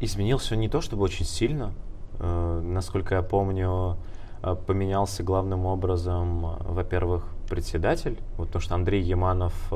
[0.00, 1.72] изменился не то чтобы очень сильно.
[2.20, 3.96] Э, насколько я помню,
[4.42, 9.72] э, поменялся главным образом, э, во-первых, председатель, вот то, что Андрей Яманов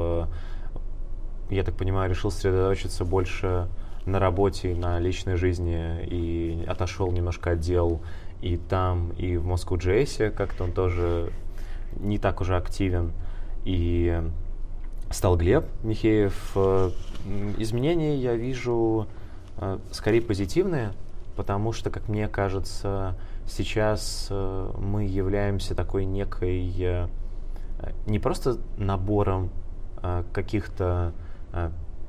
[1.51, 3.69] я так понимаю, решил сосредоточиться больше
[4.07, 8.01] на работе, на личной жизни и отошел немножко от дел
[8.41, 11.33] и там, и в Москву Джейсе, как-то он тоже
[11.97, 13.13] не так уже активен.
[13.65, 14.23] И
[15.15, 16.53] стал Глеб Михеев.
[16.57, 16.91] Э,
[17.59, 19.07] изменения я вижу
[19.59, 20.93] э, скорее позитивные,
[21.37, 23.15] потому что, как мне кажется,
[23.47, 27.09] сейчас э, мы являемся такой некой
[28.07, 29.51] не просто набором
[30.33, 31.13] каких-то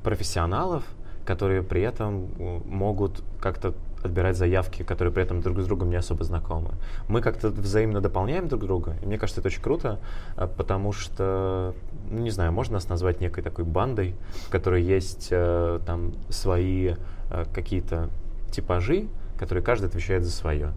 [0.02, 0.84] профессионалов,
[1.26, 2.30] которые при этом
[2.64, 3.74] могут как-то
[4.06, 6.74] отбирать заявки, которые при этом друг с другом не особо знакомы.
[7.08, 10.00] Мы как-то взаимно дополняем друг друга, и мне кажется, это очень круто,
[10.36, 11.74] а, потому что,
[12.10, 14.14] ну, не знаю, можно нас назвать некой такой бандой,
[14.46, 16.94] в которой есть э, там свои
[17.30, 18.10] э, какие-то
[18.50, 20.72] типажи, которые каждый отвечает за свое.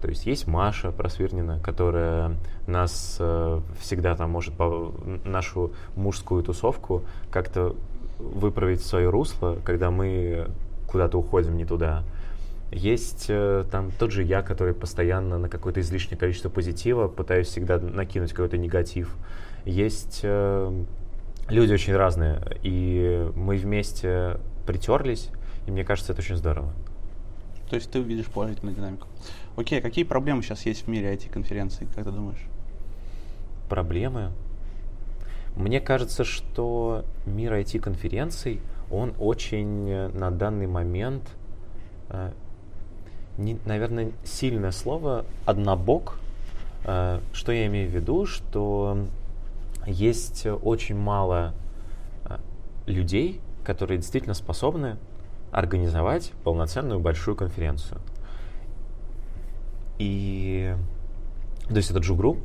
[0.00, 7.04] То есть есть Маша Просвирнина, которая нас э, всегда там может по, нашу мужскую тусовку
[7.30, 7.76] как-то
[8.18, 10.48] выправить в свое русло, когда мы
[10.86, 12.04] куда-то уходим не туда.
[12.72, 17.78] Есть э, там тот же я, который постоянно на какое-то излишнее количество позитива пытаюсь всегда
[17.78, 19.16] накинуть какой-то негатив.
[19.64, 20.84] Есть э,
[21.48, 25.30] люди очень разные, и мы вместе притерлись,
[25.66, 26.72] и мне кажется, это очень здорово.
[27.68, 29.08] То есть ты видишь положительную динамику.
[29.56, 32.44] Окей, а какие проблемы сейчас есть в мире IT-конференций, как ты думаешь?
[33.68, 34.30] Проблемы?
[35.56, 41.28] Мне кажется, что мир IT-конференций, он очень э, на данный момент
[42.08, 42.30] э,
[43.40, 46.18] не, наверное, сильное слово «однобок».
[46.84, 48.26] Э, что я имею в виду?
[48.26, 48.98] Что
[49.86, 51.54] есть очень мало
[52.26, 52.36] э,
[52.86, 54.98] людей, которые действительно способны
[55.50, 58.00] организовать полноценную большую конференцию.
[59.98, 60.74] И
[61.68, 62.38] то есть это Джугру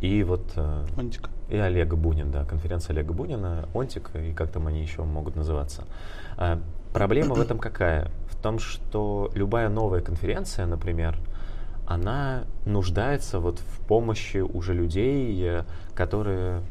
[0.00, 1.30] и вот э, Онтика.
[1.48, 5.84] и Олега Бунин, да, конференция Олега Бунина, Онтик и как там они еще могут называться.
[6.92, 8.10] Проблема в этом какая?
[8.40, 11.18] Том, что любая новая конференция, например,
[11.90, 16.62] она нуждается вот в помощи уже людей, э, которые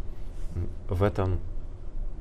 [0.88, 1.40] в этом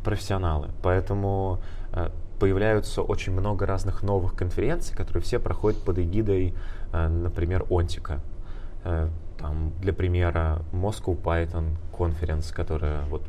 [0.03, 0.71] профессионалы.
[0.83, 1.61] Поэтому
[1.93, 6.55] э, появляются очень много разных новых конференций, которые все проходят под эгидой,
[6.93, 8.21] э, например, Онтика.
[9.39, 13.23] Там, для примера, Moscow Python Conference, которая вот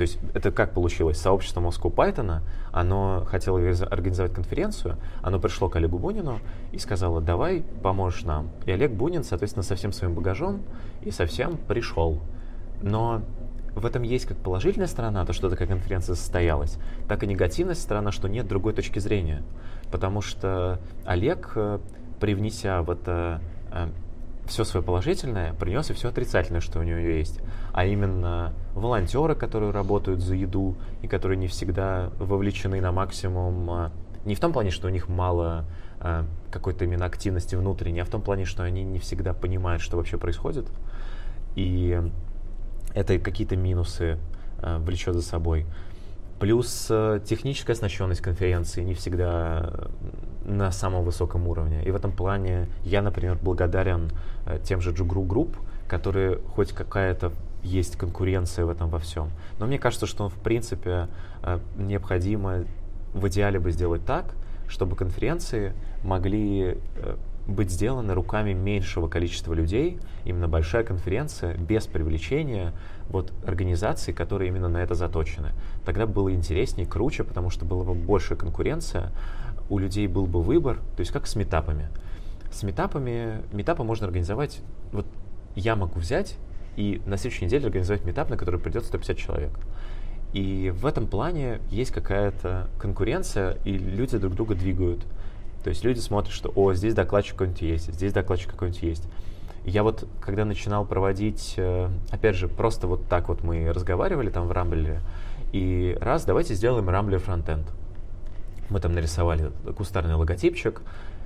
[0.00, 1.20] то есть это как получилось?
[1.20, 2.40] Сообщество Moscow Python,
[2.72, 6.38] оно хотело организовать конференцию, оно пришло к Олегу Бунину
[6.72, 8.48] и сказало, давай поможешь нам.
[8.64, 10.62] И Олег Бунин, соответственно, со всем своим багажом
[11.02, 12.18] и совсем пришел.
[12.80, 13.20] Но
[13.74, 18.10] в этом есть как положительная сторона, то, что такая конференция состоялась, так и негативная сторона,
[18.10, 19.42] что нет другой точки зрения.
[19.92, 21.78] Потому что Олег, э,
[22.20, 23.88] привнеся в это э,
[24.50, 27.40] все свое положительное, принес и все отрицательное, что у него есть.
[27.72, 33.70] А именно волонтеры, которые работают за еду и которые не всегда вовлечены на максимум.
[33.70, 33.92] А,
[34.24, 35.64] не в том плане, что у них мало
[36.00, 39.96] а, какой-то именно активности внутренней, а в том плане, что они не всегда понимают, что
[39.96, 40.66] вообще происходит.
[41.56, 42.00] И
[42.94, 44.18] это какие-то минусы
[44.58, 45.66] а, влечет за собой.
[46.40, 49.90] Плюс э, техническая оснащенность конференции не всегда
[50.50, 51.82] на самом высоком уровне.
[51.84, 54.10] И в этом плане я, например, благодарен
[54.46, 55.56] э, тем же JUG Ru Group,
[55.88, 57.32] которые хоть какая-то
[57.62, 59.30] есть конкуренция в этом во всем.
[59.58, 61.08] Но мне кажется, что в принципе
[61.42, 62.64] э, необходимо
[63.12, 64.34] в идеале бы сделать так,
[64.68, 65.72] чтобы конференции
[66.04, 66.78] могли
[67.50, 72.72] быть сделаны руками меньшего количества людей, именно большая конференция, без привлечения
[73.08, 75.50] вот, организаций, которые именно на это заточены.
[75.84, 79.10] Тогда было интереснее, круче, потому что была бы больше конкуренция,
[79.70, 81.88] у людей был бы выбор, то есть как с метапами.
[82.52, 84.60] С метапами, метапы можно организовать,
[84.92, 85.06] вот
[85.54, 86.36] я могу взять
[86.76, 89.52] и на следующей неделе организовать метап, на который придет 150 человек.
[90.32, 95.04] И в этом плане есть какая-то конкуренция, и люди друг друга двигают.
[95.64, 99.08] То есть люди смотрят, что, о, здесь докладчик какой-нибудь есть, здесь докладчик какой-нибудь есть.
[99.64, 104.46] Я вот, когда начинал проводить, э, опять же, просто вот так вот мы разговаривали там
[104.46, 105.00] в Рамблере,
[105.52, 107.66] и раз, давайте сделаем Рамблер фронтенд.
[108.70, 110.80] Мы там нарисовали кустарный логотипчик,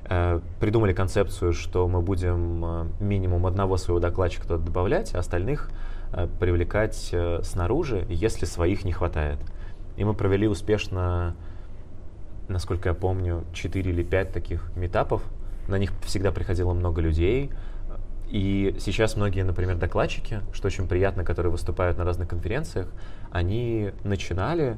[0.04, 5.70] э, придумали концепцию, что мы будем э, минимум одного своего докладчика туда добавлять, а остальных
[6.38, 9.40] привлекать снаружи, если своих не хватает.
[9.96, 11.34] И мы провели успешно
[12.48, 15.22] насколько я помню, 4 или 5 таких метапов.
[15.68, 17.50] На них всегда приходило много людей.
[18.28, 22.88] И сейчас многие, например, докладчики, что очень приятно, которые выступают на разных конференциях,
[23.30, 24.76] они начинали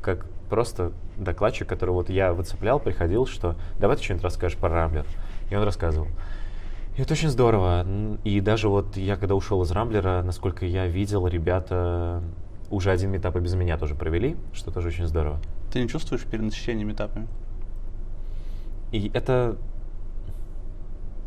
[0.00, 5.06] как просто докладчик, который вот я выцеплял, приходил, что давай ты что-нибудь расскажешь про Рамблер.
[5.50, 6.08] И он рассказывал.
[6.96, 7.86] И это очень здорово.
[8.24, 12.22] И даже вот я когда ушел из Рамблера, насколько я видел, ребята
[12.70, 15.38] уже один метап и без меня тоже провели, что тоже очень здорово.
[15.72, 17.26] Ты не чувствуешь перенасыщение метапами?
[18.92, 19.56] И это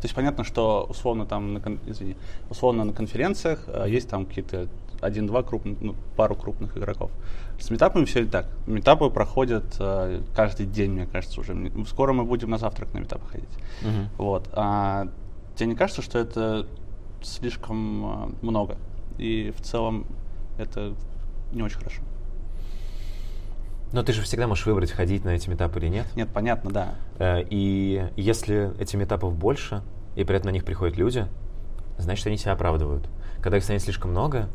[0.00, 2.16] То есть понятно, что условно там, на, кон- извини,
[2.50, 4.68] условно на конференциях э, есть там какие-то
[5.00, 7.10] один-два крупных, ну, пару крупных игроков.
[7.58, 8.46] С метапами все не так.
[8.66, 11.54] Метапы проходят э, каждый день, мне кажется, уже.
[11.86, 13.48] Скоро мы будем на завтрак на метапы ходить.
[13.82, 14.08] Мгм.
[14.16, 14.48] Вот.
[14.52, 15.08] А
[15.56, 16.66] тебе не кажется, что это
[17.20, 18.76] слишком э, много?
[19.18, 20.06] И в целом
[20.56, 20.94] это
[21.52, 22.02] не очень хорошо.
[23.92, 26.06] Но ты же всегда можешь выбрать, ходить на эти метапы или нет.
[26.14, 26.94] Нет, понятно, да.
[27.18, 29.82] Э, И если эти метапов больше,
[30.14, 31.26] и при этом на них приходят люди,
[31.96, 33.08] значит, они себя оправдывают.
[33.42, 34.48] Когда их станет слишком много,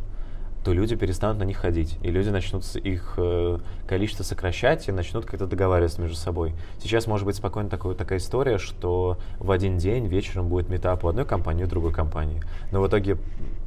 [0.63, 3.57] то люди перестанут на них ходить, и люди начнут их э,
[3.87, 6.53] количество сокращать и начнут как-то договариваться между собой.
[6.81, 11.09] Сейчас может быть спокойно такой, такая история, что в один день вечером будет метап у
[11.09, 12.41] одной компании у другой компании.
[12.71, 13.17] Но в итоге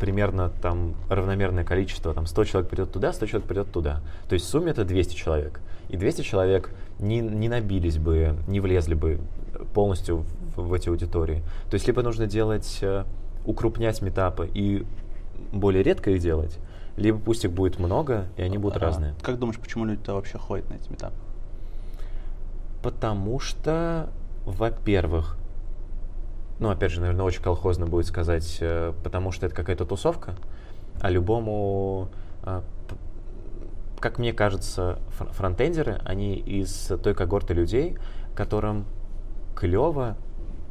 [0.01, 4.01] примерно там равномерное количество, там 100 человек придет туда, 100 человек придет туда.
[4.29, 5.61] То есть в сумме это 200 человек.
[5.89, 9.21] И 200 человек не, не набились бы, не влезли бы
[9.75, 10.25] полностью
[10.57, 11.43] в, в эти аудитории.
[11.71, 13.05] То есть либо нужно делать, э,
[13.45, 14.85] укрупнять метапы и
[15.53, 16.59] более редко их делать,
[16.97, 19.15] либо пусть их будет много, и они будут А, разные.
[19.23, 21.15] Как думаешь, почему люди-то вообще ходят на эти метапы?
[22.83, 24.11] Потому что,
[24.45, 25.37] во-первых,
[26.59, 30.35] ну, опять же, наверное, очень колхозно будет сказать, э, потому что это какая-то тусовка,
[31.01, 32.09] а любому,
[32.45, 32.63] э,
[34.01, 37.99] как мне кажется, фр- фронтендеры, они из той когорты людей,
[38.35, 38.85] которым
[39.55, 40.17] клево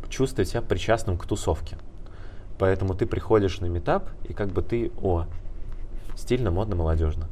[0.10, 1.78] чувствовать себя причастным к тусовке.
[2.58, 5.26] Поэтому ты приходишь на метап, и как бы ты, о,
[6.16, 7.28] стильно, модно, молодежно.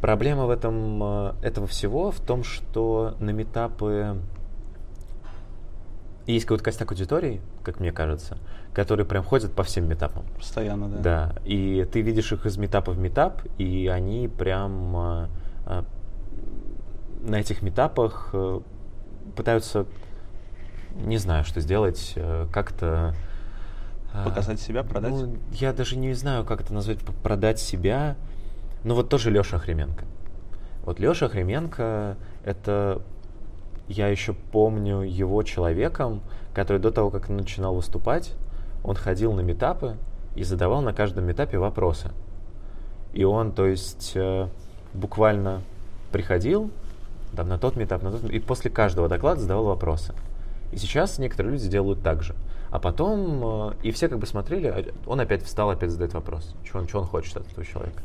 [0.00, 4.16] Проблема в этом, э, этого всего в том, что на метапы
[6.26, 8.38] есть какой-то костяк аудитории, как мне кажется,
[8.74, 10.24] которые прям ходят по всем метапам.
[10.36, 10.98] Постоянно, да.
[10.98, 15.28] Да, и ты видишь их из метапа в метап, и они прям а,
[15.66, 15.84] а,
[17.20, 18.60] на этих метапах э,
[19.36, 19.86] пытаются,
[20.96, 22.16] не знаю, что сделать,
[22.52, 23.14] как-то...
[24.12, 25.10] а, Показать себя, продать?
[25.12, 28.16] ну, я даже не знаю, как это назвать, продать себя.
[28.84, 30.04] Ну вот тоже Леша Хременко.
[30.84, 33.02] Вот Леша Хременко это
[33.88, 36.22] я еще помню его человеком,
[36.54, 38.34] который до того, как начинал выступать,
[38.84, 39.96] он ходил на метапы
[40.34, 42.10] и задавал на каждом метапе вопросы.
[43.12, 44.48] И он, то есть, э,
[44.94, 45.62] буквально
[46.10, 46.70] приходил
[47.36, 50.14] там, на тот метап, на тот, и после каждого доклада задавал вопросы.
[50.72, 52.34] И сейчас некоторые люди делают так же.
[52.72, 56.54] А потом, э, и все как бы смотрели, а он опять встал, опять задает вопрос,
[56.64, 58.02] что он, что он хочет от этого человека.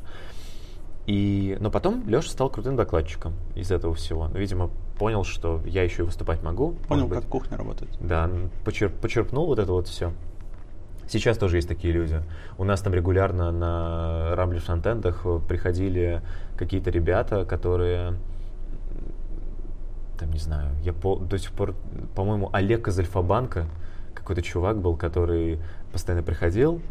[1.06, 4.28] И, но потом Леша стал крутым докладчиком из этого всего.
[4.28, 6.74] Ну, Видимо, понял, что я еще и выступать могу.
[6.90, 7.90] Понял, как кухня работает.
[8.02, 8.30] Да,
[8.66, 10.12] почерп- почерпнул вот это вот все.
[11.08, 12.22] Сейчас тоже есть такие люди.
[12.58, 16.22] У нас там регулярно на Рамбле фронтендах э, приходили
[16.58, 18.16] какие-то ребята, которые
[20.20, 21.74] там, не знаю, я по- до сих пор,
[22.16, 23.68] по-моему, Олег из Альфа-банка,
[24.28, 25.58] какой-то чувак был, который
[25.94, 26.82] постоянно приходил,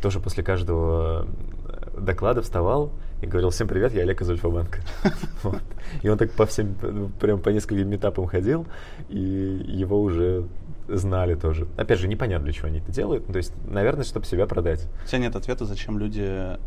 [0.00, 1.26] тоже после каждого
[1.68, 4.78] э, доклада вставал и говорил, всем привет, я Олег из Альфа-банка.
[5.42, 5.60] Вот.
[6.02, 6.74] И он так по всем,
[7.20, 8.66] прям по нескольким этапам ходил,
[9.10, 10.46] и его уже
[10.88, 11.68] знали тоже.
[11.76, 13.26] Опять же, непонятно, для чего они это делают.
[13.26, 14.86] Ну, То есть, наверное, чтобы себя продать.
[15.04, 16.58] У тебя нет ответа, зачем люди э,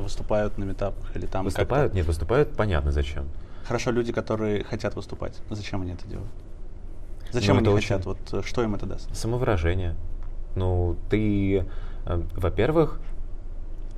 [0.00, 1.94] выступают на метапах или там Выступают?
[1.94, 3.24] Нет, выступают, понятно зачем.
[3.64, 6.30] Хорошо, люди, которые хотят выступать, зачем они это делают?
[7.32, 8.06] Зачем Ну, они это хотят?
[8.06, 9.14] очень- Вот э, что им это даст?
[9.14, 9.94] Самовыражение.
[10.56, 11.58] Ну, ты,
[12.06, 13.00] э, во-первых,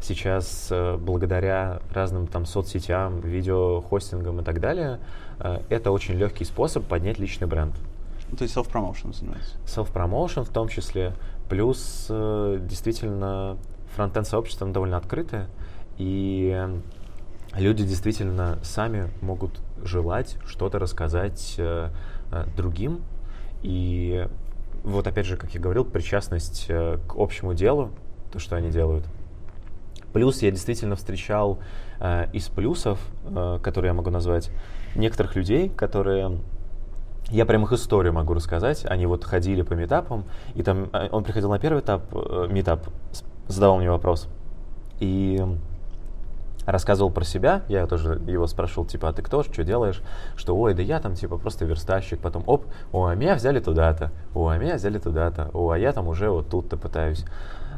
[0.01, 4.99] сейчас э, благодаря разным там соцсетям, видеохостингам и так далее,
[5.39, 7.75] э, это очень легкий способ поднять личный бренд.
[8.31, 9.57] Ну, то есть self-promotion занимается.
[9.67, 11.15] Self-promotion в том числе,
[11.49, 13.57] плюс э, действительно
[13.95, 15.49] фронтенд сообщество довольно открытое,
[15.99, 16.67] и
[17.55, 21.91] люди действительно сами могут желать что-то рассказать э,
[22.33, 23.03] э, другим,
[23.63, 24.29] и
[24.85, 27.91] вот опять же, как я говорил, причастность э, к общему делу,
[28.33, 29.05] то, что они делают.
[30.13, 31.59] Плюс я действительно встречал
[32.01, 34.51] э, из плюсов, э, которые я могу назвать,
[34.95, 36.39] некоторых людей, которые
[37.31, 38.85] я прям их историю могу рассказать.
[38.85, 42.87] Они вот ходили по метапам, и там э, он приходил на первый этап, э, метап,
[43.49, 44.29] задавал мне вопрос.
[45.01, 45.41] И
[46.67, 50.03] рассказывал про себя, я тоже его спрашивал, типа, а ты кто, что делаешь?
[50.37, 54.13] Что, ой, да я там, типа, просто верстальщик, потом, оп, о, а меня взяли туда-то,
[54.35, 57.25] о, а меня взяли туда-то, о, а я там уже вот тут-то пытаюсь.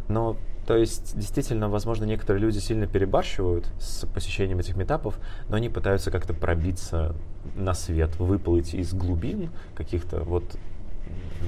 [0.09, 5.18] Но, то есть, действительно, возможно, некоторые люди сильно перебарщивают с посещением этих метапов,
[5.49, 7.14] но они пытаются как-то пробиться
[7.55, 10.45] на свет, выплыть из глубин каких-то вот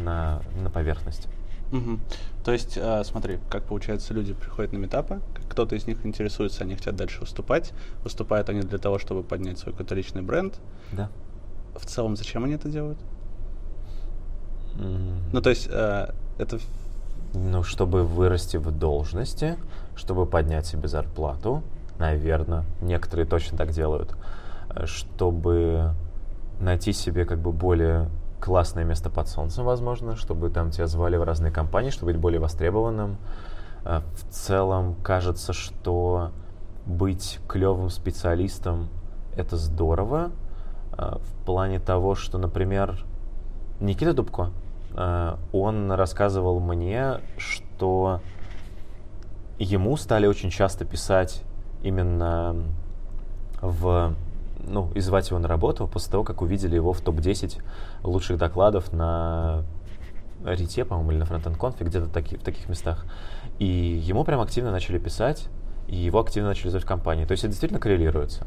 [0.03, 1.29] на, на поверхность.
[1.73, 2.01] Мгм.
[2.45, 6.77] То есть, э, смотри, как получается, люди приходят на метапы, кто-то из них интересуется, они
[6.77, 7.73] хотят дальше выступать.
[8.05, 10.59] Выступают они для того, чтобы поднять свой какой-то личный бренд.
[10.93, 11.11] Да.
[11.75, 12.99] В целом, зачем они это делают?
[14.79, 16.59] М, Ну, то есть, э, это...
[17.35, 19.57] Ну, чтобы вырасти в должности,
[19.97, 21.63] чтобы поднять себе зарплату,
[21.99, 24.15] наверное, некоторые точно так делают,
[24.71, 25.95] э, чтобы
[26.61, 28.09] найти себе как бы более
[28.41, 32.41] классное место под солнцем, возможно, чтобы там тебя звали в разные компании, чтобы быть более
[32.41, 33.17] востребованным.
[33.85, 36.31] Э, В целом кажется, что
[36.87, 38.89] быть клевым специалистом
[39.37, 40.31] это здорово.
[40.97, 43.05] э, В плане того, что, например,
[43.81, 44.51] Никита Дубко,
[44.95, 48.21] э, он рассказывал мне, что
[49.59, 51.43] ему стали очень часто писать
[51.83, 52.57] именно
[53.63, 54.15] в
[54.59, 57.63] ну, и звать его на работу после того, как увидели его в топ-10
[58.03, 59.65] лучших докладов на
[60.45, 63.07] Рите, по-моему, или на Frontend Conf, где-то таки, в таких местах.
[63.59, 65.49] И ему прям активно начали писать,
[65.89, 67.25] и его активно начали звать в компании.
[67.25, 68.47] То есть это действительно коррелируется.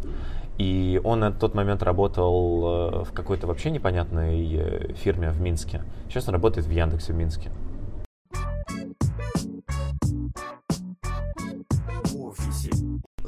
[0.57, 5.83] И он на тот момент работал э, в какой-то вообще непонятной э, фирме в Минске.
[6.09, 7.49] Сейчас он работает в Яндексе в Минске.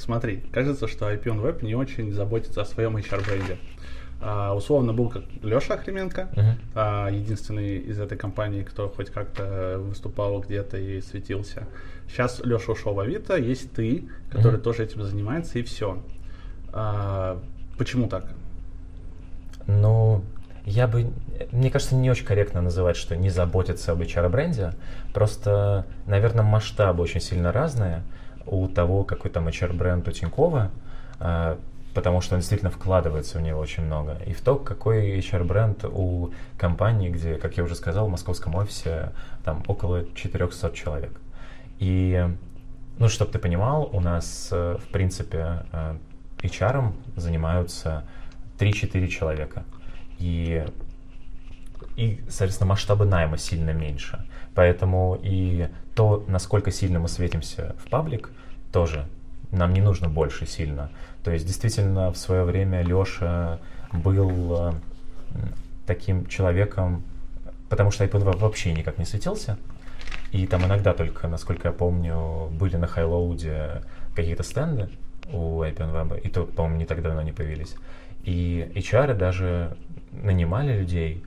[0.06, 3.58] Смотри, кажется, что IPN Web не очень заботится о своем HR-бренде.
[4.20, 6.58] А, условно был как Леша Охременко, Мгм.
[6.74, 11.68] а, единственный из этой компании, кто хоть как-то выступал где-то и светился.
[12.08, 14.62] Сейчас Леша ушел в Авито, есть ты, который Мгм.
[14.64, 16.02] тоже этим занимается, и все.
[17.78, 18.26] почему так?
[19.68, 20.24] Ну,
[20.66, 21.12] я бы,
[21.52, 24.72] мне кажется, не очень корректно называть, что не заботиться об HR-бренде.
[25.14, 28.04] Просто, наверное, масштабы очень сильно разные
[28.46, 30.72] у того, какой там HR-бренд у Тинькова,
[31.20, 31.60] а,
[31.94, 34.18] потому что он действительно вкладывается в него очень много.
[34.26, 39.12] И в то, какой HR-бренд у компании, где, как я уже сказал, в московском офисе
[39.44, 41.20] там около 400 человек.
[41.80, 42.28] И,
[42.98, 45.98] ну, чтобы ты понимал, у нас, э, в принципе, э,
[46.44, 48.06] HR занимаются
[48.58, 49.64] 3-4 человека.
[50.20, 50.66] И,
[51.96, 54.26] и, соответственно, масштабы найма сильно меньше.
[54.56, 58.30] Поэтому и то, насколько сильно мы светимся в паблик,
[58.72, 59.08] тоже
[59.52, 60.90] нам не нужно больше сильно.
[61.24, 63.60] То есть, действительно, в свое время Леша
[63.92, 64.74] был э,
[65.86, 67.04] таким человеком,
[67.70, 69.58] потому что iPad вообще никак не светился.
[70.32, 73.82] И там иногда только, насколько я помню, были на хайлоуде
[74.16, 74.90] какие-то стенды
[75.32, 77.76] у IPN Web, и то, по-моему, не так давно они появились.
[78.24, 79.76] И HR даже
[80.12, 81.24] нанимали людей,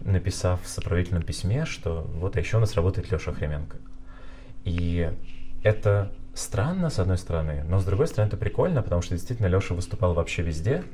[0.00, 3.78] написав в сопроводительном письме, что вот а еще у нас работает Леша Хременко.
[4.64, 5.10] И
[5.62, 9.74] это странно, с одной стороны, но с другой стороны это прикольно, потому что действительно Леша
[9.74, 10.84] выступал вообще везде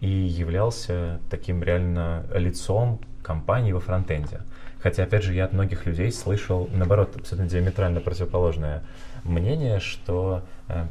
[0.00, 4.40] и являлся таким реально лицом компании во фронтенде.
[4.82, 8.82] Хотя, опять же, я от многих людей слышал, наоборот, абсолютно диаметрально противоположное
[9.24, 10.86] мнение, что э,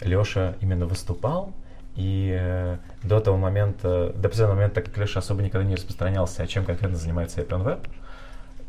[0.00, 1.54] Леша именно выступал,
[1.96, 6.42] и э, до того момента, до последнего момента, так как Леша особо никогда не распространялся,
[6.42, 7.88] о чем конкретно занимается OpenWeb,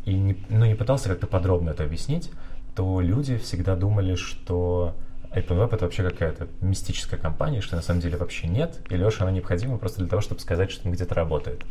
[0.05, 2.31] и не, ну, не пытался как-то подробно это объяснить,
[2.75, 4.95] то люди всегда думали, что
[5.31, 9.31] OpenWeb это вообще какая-то мистическая компания, что на самом деле вообще нет, и Леша она
[9.31, 11.63] необходима просто для того, чтобы сказать, что он где-то работает.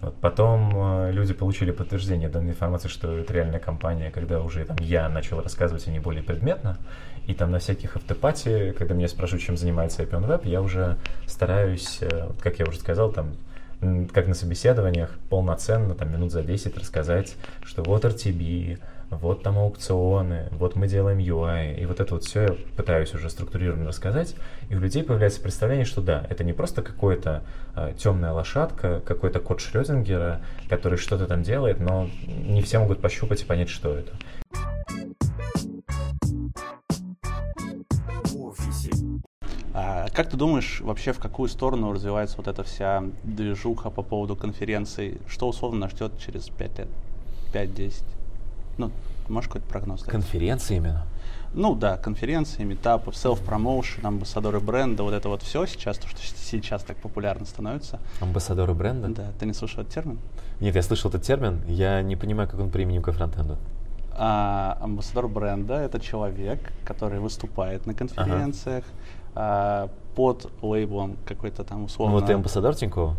[0.00, 0.14] Вот.
[0.20, 5.08] Потом э, люди получили подтверждение данной информации, что это реальная компания, когда уже там я
[5.08, 6.78] начал рассказывать о ней более предметно.
[7.28, 12.30] И там на всяких автопати, когда меня спрашивают, чем занимается IPN я уже стараюсь, э,
[12.42, 13.34] как я уже сказал, там
[14.12, 18.78] как на собеседованиях, полноценно, там минут за 10 рассказать, что вот RTB,
[19.10, 23.30] вот там аукционы, вот мы делаем UI, и вот это вот все я пытаюсь уже
[23.30, 24.34] структурированно рассказать,
[24.70, 27.44] и у людей появляется представление, что да, это не просто какая-то
[27.76, 33.42] э, темная лошадка, какой-то код Шрёдингера, который что-то там делает, но не все могут пощупать
[33.42, 34.12] и понять, что это.
[39.80, 44.34] А как ты думаешь, вообще в какую сторону развивается вот эта вся движуха по поводу
[44.34, 45.20] конференций?
[45.28, 46.88] Что условно нас ждет через 5 лет?
[47.54, 48.02] 5-10?
[48.78, 48.90] Ну,
[49.28, 50.10] можешь какой-то прогноз дать?
[50.10, 51.06] Конференции именно.
[51.54, 56.82] Ну да, конференции, метапы, селф-промоушен, амбассадоры бренда, вот это вот все сейчас, то, что сейчас
[56.82, 58.00] так популярно становится.
[58.20, 59.08] Амбассадоры бренда?
[59.10, 60.18] Да, ты не слышал этот термин?
[60.58, 63.58] Нет, я слышал этот термин, я не понимаю, как он применим к фронтенду.
[64.20, 68.84] А, амбассадор бренда— это человек, который выступает на конференциях
[69.34, 72.14] а, под лейблом какой-то там условно...
[72.14, 73.16] Ну вот ты амбассадор Тинькова?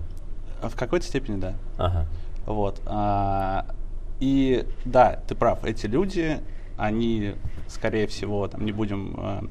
[0.62, 1.54] В какой-то степени, да.
[1.78, 2.06] Ага.
[2.46, 2.82] Вот.
[2.86, 3.66] а,
[4.20, 6.40] и да, ты прав, эти люди,
[6.78, 7.36] они,
[7.68, 9.50] скорее всего, там не будем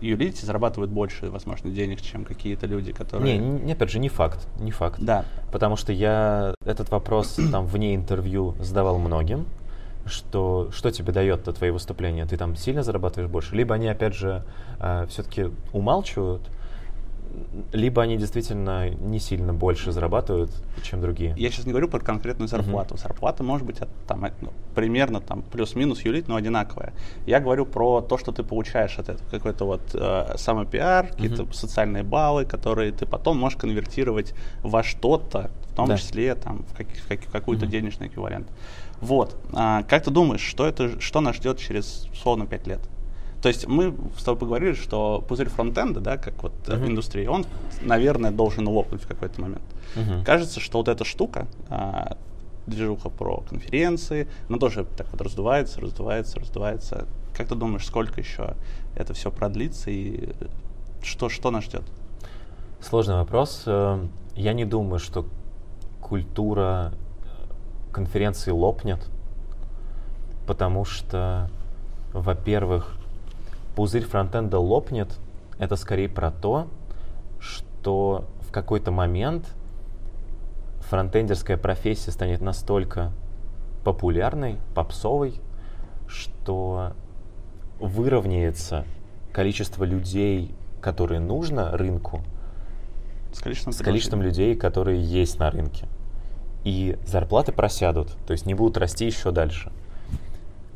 [0.00, 3.38] юлить, зарабатывают больше, возможно, денег, чем какие-то люди, которые...
[3.38, 5.00] Не, не, опять же, не факт, не факт.
[5.00, 5.24] Да.
[5.52, 9.46] Потому что я этот вопрос там вне интервью задавал многим,
[10.08, 12.26] что, что тебе дает -то твои выступления?
[12.26, 13.54] Ты там сильно зарабатываешь больше?
[13.54, 14.44] Либо они, опять же,
[14.80, 16.42] э, все-таки умалчивают,
[17.72, 20.50] либо они действительно не сильно больше зарабатывают,
[20.82, 21.34] чем другие.
[21.36, 22.94] Я сейчас не говорю про конкретную зарплату.
[22.94, 23.02] Uh-huh.
[23.02, 26.92] Зарплата может быть от, там, ну, примерно там плюс-минус юлить, но одинаковая.
[27.26, 29.28] Я говорю про то, что ты получаешь от этого.
[29.30, 31.12] Какой-то вот э, самопиар, uh-huh.
[31.12, 35.96] какие-то социальные баллы, которые ты потом можешь конвертировать во что-то, в том да.
[35.96, 37.70] числе там, в, как, в, как, в какой-то uh-huh.
[37.70, 38.48] денежный эквивалент.
[39.00, 39.36] Вот.
[39.52, 42.80] А, как ты думаешь, что, это, что нас ждет через, условно, 5 лет?
[43.42, 46.76] То есть мы с тобой поговорили, что пузырь фронтенда, да, как вот uh-huh.
[46.76, 47.46] в индустрии, он,
[47.82, 49.62] наверное, должен лопнуть в какой-то момент.
[49.94, 50.24] Uh-huh.
[50.24, 52.16] Кажется, что вот эта штука, а,
[52.66, 57.06] движуха про конференции, она тоже так вот раздувается, раздувается, раздувается.
[57.36, 58.56] Как ты думаешь, сколько еще
[58.96, 60.30] это все продлится и
[61.02, 61.84] что, что нас ждет?
[62.80, 63.62] Сложный вопрос.
[63.66, 65.26] Э, я не думаю, что
[66.00, 66.92] культура
[67.92, 69.00] конференции лопнет,
[70.46, 71.50] потому что,
[72.12, 72.96] во-первых,
[73.76, 75.18] пузырь фронтенда лопнет,
[75.58, 76.68] это скорее про то,
[77.38, 79.54] что в какой-то момент
[80.80, 83.12] фронтендерская профессия станет настолько
[83.84, 85.40] популярной, попсовой,
[86.06, 86.94] что
[87.78, 88.84] выровняется
[89.32, 92.22] количество людей, которые нужно рынку,
[93.32, 95.86] с количеством, с количеством людей, которые есть на рынке.
[96.64, 99.72] И зарплаты просядут, то есть не будут расти еще дальше.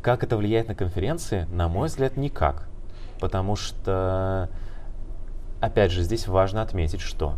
[0.01, 1.47] Как это влияет на конференции?
[1.53, 2.68] На мой взгляд, никак
[3.22, 4.49] потому что,
[5.61, 7.37] опять же, здесь важно отметить, что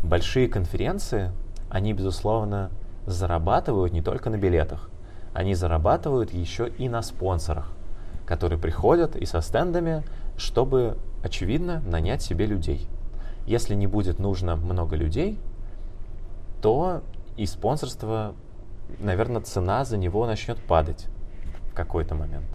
[0.00, 1.32] большие конференции,
[1.68, 2.70] они, безусловно,
[3.04, 4.88] зарабатывают не только на билетах,
[5.32, 7.72] они зарабатывают еще и на спонсорах,
[8.26, 10.04] которые приходят и со стендами,
[10.36, 12.86] чтобы, очевидно, нанять себе людей.
[13.44, 15.36] Если не будет нужно много людей,
[16.62, 17.02] то
[17.36, 18.34] и спонсорство,
[18.98, 21.06] наверное, цена за него начнет падать
[21.70, 22.46] в какой-то момент.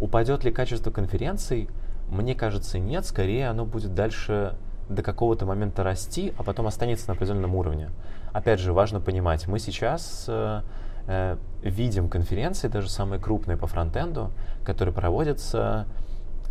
[0.00, 1.68] Упадет ли качество конференций?
[2.08, 4.56] Мне кажется, нет, скорее оно будет дальше
[4.88, 7.90] до какого-то момента расти, а потом останется на определенном уровне.
[8.32, 10.62] Опять же, важно понимать, мы сейчас э,
[11.06, 14.30] э, видим конференции, даже самые крупные по фронтенду,
[14.64, 15.86] которые проводятся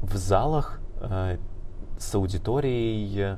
[0.02, 1.38] в залах э,
[2.00, 3.38] с аудиторией.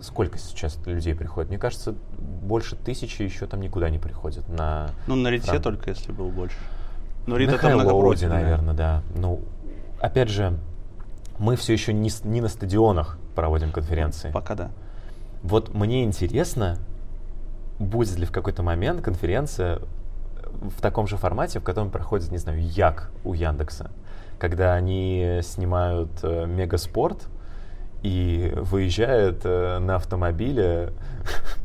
[0.00, 1.50] Сколько сейчас людей приходит?
[1.50, 4.48] Мне кажется, больше тысячи еще там никуда не приходят.
[4.48, 5.62] На ну, на Рите фронт.
[5.62, 6.56] только, если было больше.
[7.26, 7.92] Но Рита там много
[8.26, 9.02] наверное, да.
[9.16, 9.40] Ну,
[10.00, 10.58] опять же,
[11.38, 14.30] мы все еще не, не на стадионах проводим конференции.
[14.30, 14.70] Пока да.
[15.42, 16.78] Вот мне интересно,
[17.78, 19.80] будет ли в какой-то момент конференция
[20.44, 23.90] в таком же формате, в котором проходит, не знаю, Як у Яндекса,
[24.38, 27.28] когда они снимают э, мегаспорт
[28.02, 30.92] и выезжает э, на автомобиле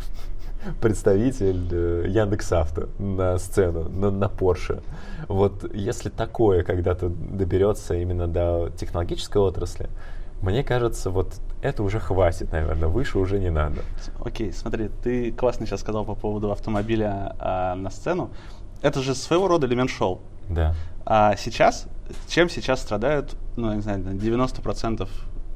[0.81, 4.84] представитель э, Яндекс.Авто на сцену, на, на Porsche.
[5.27, 9.89] Вот если такое когда-то доберется именно до технологической отрасли,
[10.41, 13.81] мне кажется, вот это уже хватит, наверное, выше уже не надо.
[14.19, 18.29] Окей, okay, смотри, ты классно сейчас сказал по поводу автомобиля а, на сцену.
[18.81, 20.19] Это же своего рода элемент шоу.
[20.49, 20.75] Да.
[21.05, 21.88] А сейчас,
[22.27, 25.07] чем сейчас страдают, ну, не знаю, 90%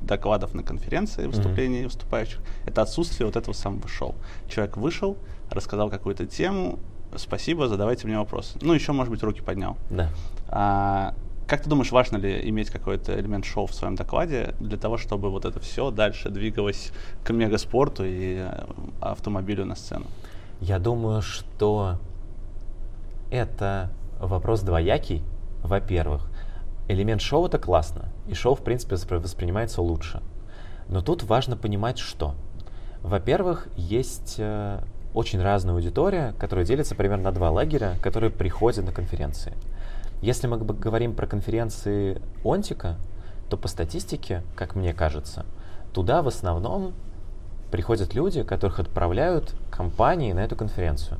[0.07, 1.85] докладов на конференции, выступлений mm-hmm.
[1.85, 4.15] выступающих, это отсутствие вот этого самого шоу.
[4.49, 5.17] Человек вышел,
[5.51, 6.79] рассказал какую-то тему,
[7.15, 8.57] спасибо, задавайте мне вопросы.
[8.61, 9.77] Ну, еще, может быть, руки поднял.
[9.89, 10.09] Да.
[10.49, 11.13] А,
[11.47, 15.29] как ты думаешь, важно ли иметь какой-то элемент шоу в своем докладе для того, чтобы
[15.29, 16.91] вот это все дальше двигалось
[17.23, 18.65] к мегаспорту и э,
[18.99, 20.07] автомобилю на сцену?
[20.59, 21.99] Я думаю, что
[23.31, 25.23] это вопрос двоякий,
[25.63, 26.29] во-первых.
[26.87, 30.21] Элемент шоу это классно, и шоу, в принципе, воспринимается лучше.
[30.87, 32.35] Но тут важно понимать, что.
[33.01, 34.79] Во-первых, есть э,
[35.13, 39.53] очень разная аудитория, которая делится примерно на два лагеря, которые приходят на конференции.
[40.21, 42.95] Если мы говорим про конференции Онтика,
[43.49, 45.45] то по статистике, как мне кажется,
[45.93, 46.93] туда в основном
[47.69, 51.19] приходят люди, которых отправляют компании на эту конференцию,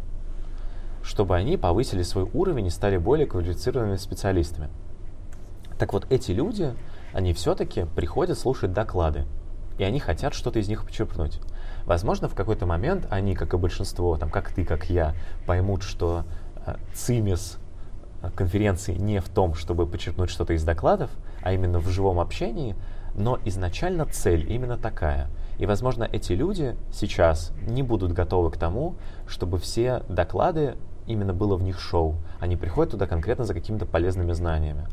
[1.04, 4.70] чтобы они повысили свой уровень и стали более квалифицированными специалистами.
[5.78, 6.74] Так вот, эти люди,
[7.14, 9.26] они все-таки приходят слушать доклады,
[9.78, 11.40] и они хотят что-то из них почерпнуть.
[11.86, 15.14] Возможно, в какой-то момент они, как и большинство, там, как ты, как я,
[15.46, 16.26] поймут, что
[16.66, 17.60] э, цимис
[18.22, 21.12] э, конференции не в том, чтобы почерпнуть что-то из докладов,
[21.42, 22.76] а именно в живом общении,
[23.14, 25.30] но изначально цель именно такая.
[25.60, 28.96] И, возможно, эти люди сейчас не будут готовы к тому,
[29.28, 30.76] чтобы все доклады
[31.08, 32.16] именно было в них шоу.
[32.40, 34.88] Они приходят туда конкретно за какими-то полезными знаниями.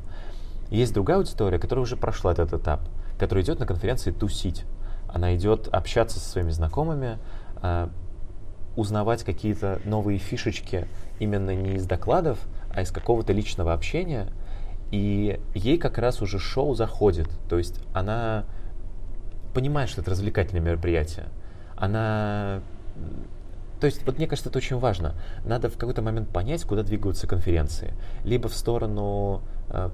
[0.74, 2.80] Есть другая аудитория, которая уже прошла этот этап,
[3.16, 4.64] которая идет на конференции тусить.
[5.08, 7.18] Она идет общаться со своими знакомыми,
[7.62, 7.88] э,
[8.74, 10.88] узнавать какие-то новые фишечки
[11.20, 12.40] именно не из докладов,
[12.74, 14.32] а из какого-то личного общения,
[14.90, 17.28] и ей как раз уже шоу заходит.
[17.48, 18.44] То есть она
[19.54, 21.26] понимает, что это развлекательное мероприятие.
[21.76, 22.62] Она...
[23.78, 25.14] То есть, вот мне кажется, это очень важно.
[25.44, 27.94] Надо в какой-то момент понять, куда двигаются конференции.
[28.24, 29.90] Либо в сторону э,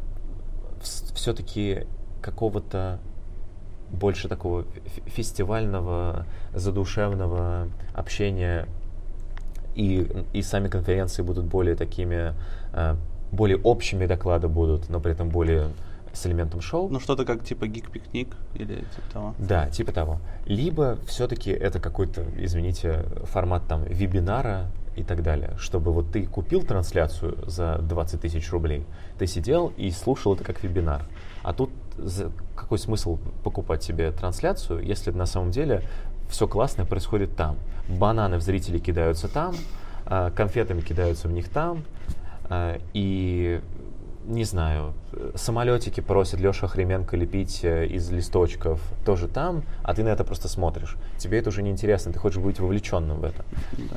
[0.81, 1.87] все-таки
[2.21, 2.99] какого-то
[3.91, 4.65] больше такого
[5.07, 8.67] фестивального, задушевного общения,
[9.75, 12.35] и, и сами конференции будут более такими,
[12.73, 12.97] э,
[13.33, 15.69] более общими доклады будут, но при этом более
[16.13, 16.89] с элементом шоу.
[16.89, 19.35] Ну, что-то как типа гик-пикник или типа того.
[19.39, 20.21] Да, типа того.
[20.47, 24.67] Либо все-таки это какой-то, извините, формат там вебинара
[25.01, 28.85] и так далее, чтобы вот ты купил трансляцию за 20 тысяч рублей,
[29.19, 31.03] ты сидел и слушал это как вебинар.
[31.43, 31.71] А тут
[32.55, 35.83] какой смысл покупать себе трансляцию, если на самом деле
[36.29, 37.57] все классное происходит там.
[37.89, 39.55] Бананы в зрителей кидаются там,
[40.07, 41.85] а, конфетами кидаются в них там,
[42.49, 43.61] а, и
[44.27, 44.93] не знаю,
[45.35, 50.47] самолетики просит Леша Хременко лепить э, из листочков тоже там, а ты на это просто
[50.49, 50.97] смотришь.
[51.19, 53.45] Тебе это уже не интересно, ты хочешь быть вовлеченным в это.
[53.73, 53.97] Да.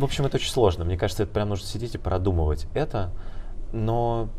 [0.00, 0.86] В общем, это очень сложно.
[0.86, 3.10] Мне кажется, это прям нужно сидеть и продумывать это,
[3.70, 4.30] но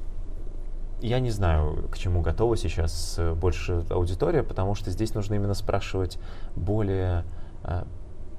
[1.02, 5.54] я не знаю, к чему готова сейчас э, больше аудитория, потому что здесь нужно именно
[5.54, 6.18] спрашивать
[6.56, 7.26] более
[7.64, 7.84] э,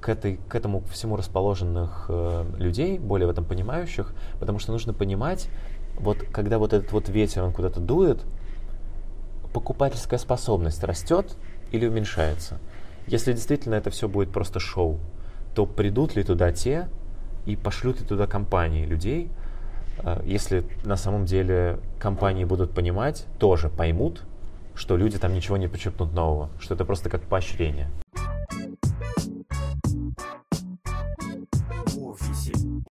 [0.01, 4.91] к, этой, к этому всему расположенных э, людей, более в этом понимающих, потому что нужно
[4.91, 5.47] понимать,
[5.97, 8.21] вот когда вот этот вот ветер, он куда-то дует,
[9.53, 11.37] покупательская способность растет
[11.71, 12.59] или уменьшается.
[13.07, 14.99] Если действительно это все будет просто шоу,
[15.55, 16.89] то придут ли туда те
[17.45, 19.29] и пошлют ли туда компании людей,
[19.99, 24.23] а, если на самом деле компании будут понимать, тоже поймут,
[24.75, 27.89] что люди там ничего не почерпнут нового, что это просто как поощрение.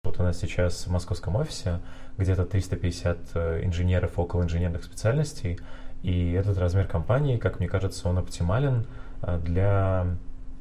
[0.05, 1.80] Вот у нас сейчас в московском офисе
[2.18, 5.59] где-то 350 э, инженеров около инженерных специальностей,
[6.03, 8.86] и этот размер компании, как мне кажется, он оптимален
[9.22, 10.07] э, для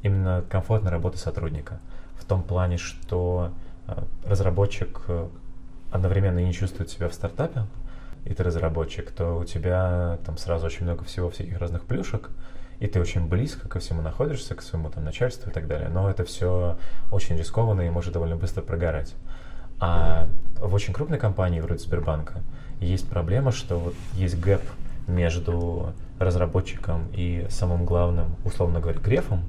[0.03, 1.79] именно комфортной работы сотрудника.
[2.15, 3.68] В том плане, что э,
[4.25, 5.01] разработчик
[5.91, 7.65] одновременно не чувствует себя в стартапе,
[8.25, 12.29] и ты разработчик, то у тебя там сразу очень много всего, всяких разных плюшек,
[12.79, 15.89] и ты очень близко ко всему находишься, к своему там начальству и так далее.
[15.89, 16.77] Но это все
[17.11, 19.15] очень рискованно и может довольно быстро прогорать.
[19.79, 20.27] А
[20.57, 22.41] в очень крупной компании, вроде Сбербанка,
[22.79, 24.61] есть проблема, что вот есть гэп
[25.07, 29.43] между разработчиком и самым главным, условно говоря, грефом,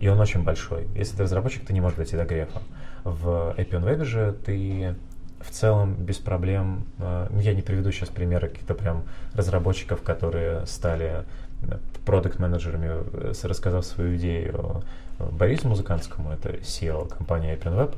[0.00, 0.88] и он очень большой.
[0.94, 2.60] Если ты разработчик, ты не можешь дойти до грефа.
[3.04, 4.94] В Appian Web же ты
[5.42, 11.24] в целом без проблем, э, я не приведу сейчас примеры каких-то прям разработчиков, которые стали
[11.62, 14.82] э, продукт-менеджерами, э, рассказав свою идею
[15.18, 17.96] Борису Музыкантскому, это SEO компании OpenWeb,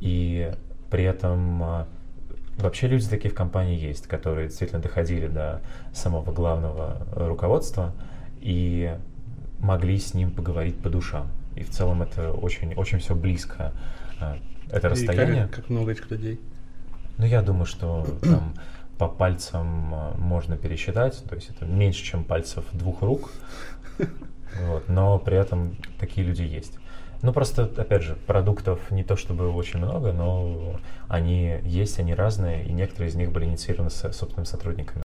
[0.00, 0.52] и
[0.90, 1.86] при этом
[2.58, 5.60] вообще люди такие в компании есть, которые действительно доходили до
[5.92, 7.92] самого главного руководства
[8.40, 8.96] и
[9.58, 11.28] могли с ним поговорить по душам.
[11.54, 13.72] И в целом это очень, очень все близко.
[14.70, 15.44] Это расстояние.
[15.44, 16.40] И как, как много этих людей?
[17.18, 18.54] Ну, я думаю, что там
[18.98, 23.30] по пальцам а, можно пересчитать, то есть это меньше, чем пальцев двух рук,
[23.98, 26.78] вот, но при этом такие люди есть.
[27.22, 32.64] Ну, просто, опять же, продуктов не то чтобы очень много, но они есть, они разные,
[32.64, 35.05] и некоторые из них были инициированы с собственными сотрудниками.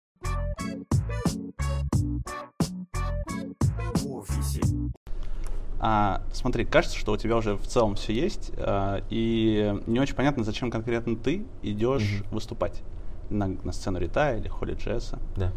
[5.89, 10.17] А, смотри, кажется, что у тебя уже в целом все есть, а, и не очень
[10.17, 12.35] понятно, зачем конкретно ты идешь mm-hmm.
[12.35, 12.83] выступать
[13.31, 15.21] на, на сцену Рита или Холли Джесса.
[15.37, 15.53] Да.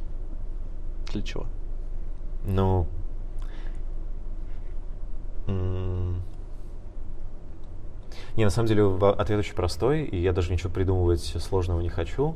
[1.12, 1.48] Для чего?
[2.46, 2.86] Ну,
[8.36, 8.86] не, на самом деле
[9.18, 12.36] ответ очень простой, и я даже ничего придумывать сложного не хочу.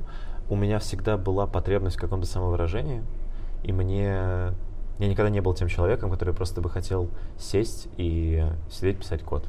[0.50, 3.04] У меня всегда была потребность в каком-то самовыражении,
[3.64, 4.56] и мне
[5.00, 9.46] я никогда не был тем человеком, который просто бы хотел сесть и сидеть писать код.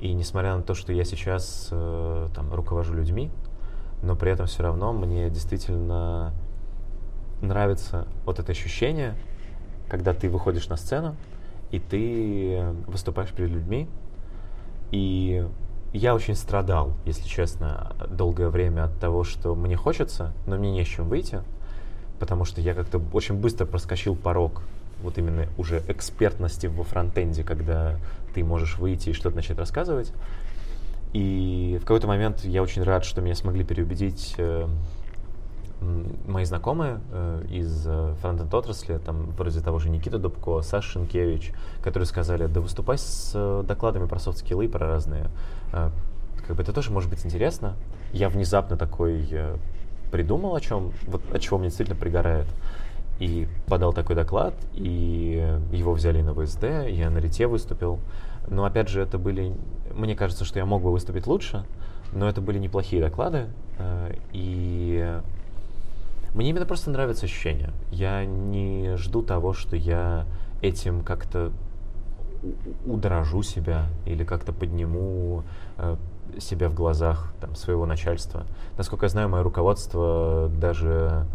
[0.00, 3.30] И несмотря на то, что я сейчас э, там руковожу людьми,
[4.02, 6.32] но при этом все равно мне действительно
[7.40, 9.14] нравится вот это ощущение,
[9.88, 11.16] когда ты выходишь на сцену
[11.70, 13.88] и ты выступаешь перед людьми.
[14.90, 15.46] И
[15.92, 20.84] я очень страдал, если честно, долгое время от того, что мне хочется, но мне не
[20.84, 21.40] с чем выйти
[22.22, 24.62] потому что я как-то очень быстро проскочил порог
[25.02, 27.96] вот именно уже экспертности во фронтенде, когда
[28.32, 30.12] ты можешь выйти и что-то начать рассказывать.
[31.12, 34.68] И в какой-то момент я очень рад, что меня смогли переубедить э,
[36.28, 41.50] мои знакомые э, из э, фронтенд отрасли, там вроде того же Никита Дубко, Саша Шенкевич,
[41.82, 45.26] которые сказали, да выступай с э, докладами про софт-скиллы, про разные.
[45.72, 45.90] Э,
[46.46, 47.74] как бы это тоже может быть интересно.
[48.12, 49.56] Я внезапно такой э,
[50.12, 52.46] придумал, о чем, вот от чего мне действительно пригорает.
[53.18, 57.98] И подал такой доклад, и его взяли на ВСД, я на Рите выступил.
[58.48, 59.54] Но опять же, это были,
[59.94, 61.64] мне кажется, что я мог бы выступить лучше,
[62.12, 63.46] но это были неплохие доклады,
[63.78, 65.20] э, и
[66.34, 67.70] мне именно просто нравится ощущение.
[67.90, 70.26] Я не жду того, что я
[70.62, 71.52] этим как-то
[72.86, 75.44] удорожу себя или как-то подниму
[75.78, 75.96] э,
[76.42, 78.44] себя в глазах там, своего начальства.
[78.76, 81.26] Насколько я знаю, мое руководство даже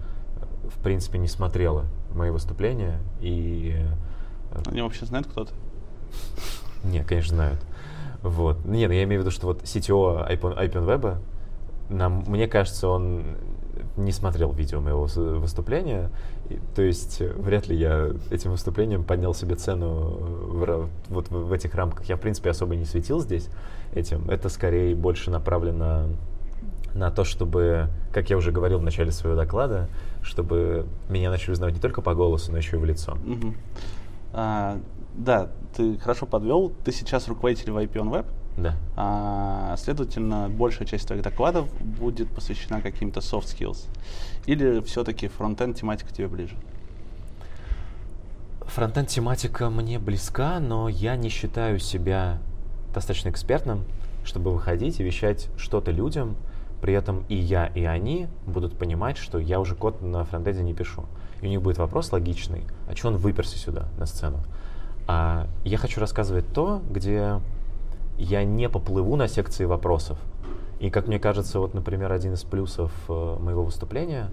[0.70, 3.76] в принципе не смотрело мои выступления и...
[4.52, 5.54] Э, Они вообще знают, кто ты?
[6.84, 7.60] Нет, конечно, знают.
[8.22, 8.66] Вот.
[8.66, 11.18] Нет, я имею в виду, что вот CTO IPNWeb,
[11.90, 13.24] нам, мне кажется, он
[13.96, 15.06] не смотрел видео моего
[15.40, 16.10] выступления,
[16.50, 21.54] и, то есть вряд ли я этим выступлением поднял себе цену в, вот в, в
[21.54, 22.06] этих рамках.
[22.06, 23.50] Я, в принципе, особо не светил здесь
[23.94, 24.30] этим.
[24.30, 26.08] Это скорее больше направлено
[26.94, 29.88] на то, чтобы, как я уже говорил в начале своего доклада,
[30.22, 33.14] чтобы меня начали узнавать не только по голосу, но еще и в лицо.
[33.14, 33.54] Угу.
[34.34, 34.80] А,
[35.14, 36.72] да, ты хорошо подвел.
[36.84, 38.26] Ты сейчас руководитель в IP on Web.
[38.58, 38.76] Да.
[38.96, 43.88] А, следовательно, большая часть твоих докладов будет посвящена каким-то soft skills.
[44.48, 46.56] Или все-таки фронтенд тематика тебе ближе?
[48.62, 52.40] Фронтенд тематика мне близка, но я не считаю себя
[52.94, 53.84] достаточно экспертным,
[54.26, 56.36] чтобы выходить и вещать что-то людям,
[56.82, 60.74] при этом и я, и они будут понимать, что я уже код на фронтенде не
[60.74, 61.06] пишу.
[61.42, 64.40] И у них будет вопрос логичный, а что он выперся сюда, на сцену?
[65.08, 67.40] А я хочу рассказывать то, где
[68.18, 70.18] я не поплыву на секции вопросов.
[70.80, 74.30] И, как мне кажется, вот, например, один из плюсов э, моего выступления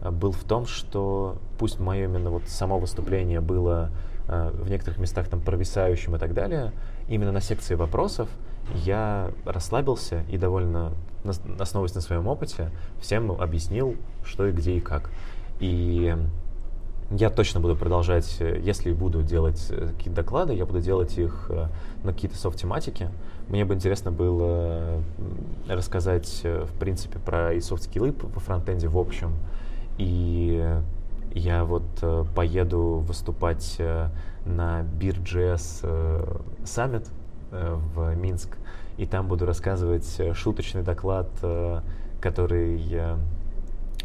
[0.00, 3.90] э, был в том, что пусть мое именно вот само выступление было
[4.28, 6.72] э, в некоторых местах там провисающим и так далее,
[7.08, 8.28] именно на секции вопросов
[8.74, 10.92] я расслабился и довольно,
[11.58, 12.70] основываясь на своем опыте,
[13.00, 15.10] всем объяснил, что и где и как.
[15.60, 16.14] И
[17.10, 21.48] я точно буду продолжать, если буду делать какие-то доклады, я буду делать их
[22.02, 23.08] на какие-то софт-тематики.
[23.48, 25.02] Мне бы интересно было
[25.68, 29.34] рассказать, в принципе, про и софт-скиллы по фронтенде в общем.
[29.98, 30.64] И
[31.32, 31.84] я вот
[32.34, 33.76] поеду выступать
[34.44, 37.08] на Beer.js Summit
[37.50, 38.56] в Минск,
[38.96, 41.28] и там буду рассказывать шуточный доклад,
[42.20, 42.80] который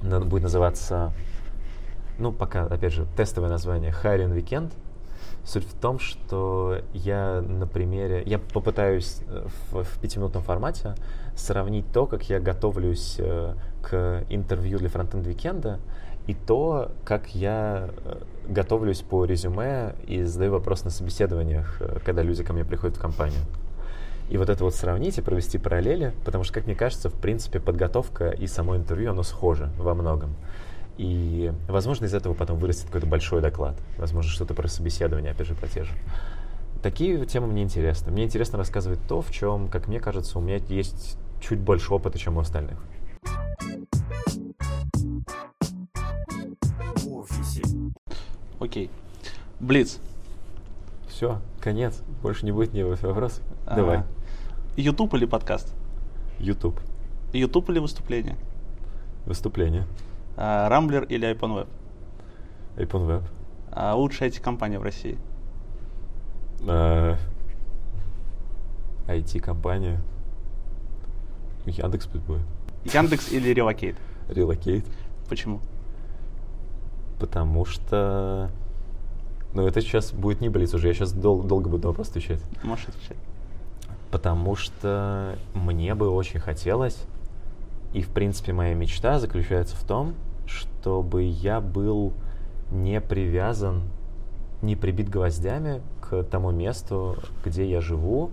[0.04, 1.14] будет называться
[2.20, 4.74] ну, пока, опять же, тестовое название Hiring Weekend.
[5.44, 10.96] Суть в том, что я на примере, я попытаюсь э, в, в пятиминутном формате
[11.36, 15.80] сравнить то, как я готовлюсь э, к интервью для Frontend Weekend 'а
[16.28, 22.44] и то, как я э, готовлюсь по резюме и задаю вопрос на собеседованиях, когда люди
[22.44, 23.42] ко мне приходят в компанию.
[24.30, 27.60] И вот это вот сравнить и провести параллели, потому что, как мне кажется, в принципе,
[27.60, 30.36] подготовка и само интервью, оно схоже во многом.
[30.98, 33.76] И, возможно, из этого потом вырастет какой-то большой доклад.
[33.98, 35.92] Возможно, что-то про собеседование, опять же, про те же.
[36.84, 38.12] Такие темы мне интересны.
[38.12, 42.18] Мне интересно рассказывать то, в чем, как мне кажется, у меня есть чуть больше опыта,
[42.18, 42.78] чем у остальных.
[48.60, 48.90] Окей.
[49.60, 50.00] Блиц.
[51.08, 52.02] Все, конец.
[52.22, 53.44] Больше не будет ни вопросов.
[53.66, 54.04] А, Давай.
[54.76, 55.74] YouTube или подкаст?
[56.40, 56.80] YouTube.
[57.34, 58.38] YouTube или выступление?
[59.26, 59.86] Выступление.
[60.44, 61.68] А, Рамблер или iPhone Web?
[62.76, 63.24] iPhone Web.
[63.72, 65.20] А лучшая IT-компания в России?
[66.68, 67.16] А,
[69.08, 70.02] IT-компания.
[71.68, 72.42] Яндекс пусть будет.
[72.92, 73.96] Яндекс или Relocate?
[74.30, 74.84] Relocate.
[75.30, 75.60] Почему?
[77.20, 78.50] Потому что...
[79.54, 82.42] Ну, это сейчас будет не блиц уже, я сейчас дол- долго буду на вопрос отвечать.
[82.64, 83.18] Можешь отвечать.
[84.10, 87.04] Потому что мне бы очень хотелось
[87.94, 90.16] и, в принципе, моя мечта заключается в том,
[90.52, 92.14] чтобы я был
[92.72, 93.84] не привязан,
[94.62, 98.32] не прибит гвоздями к тому месту, где я живу,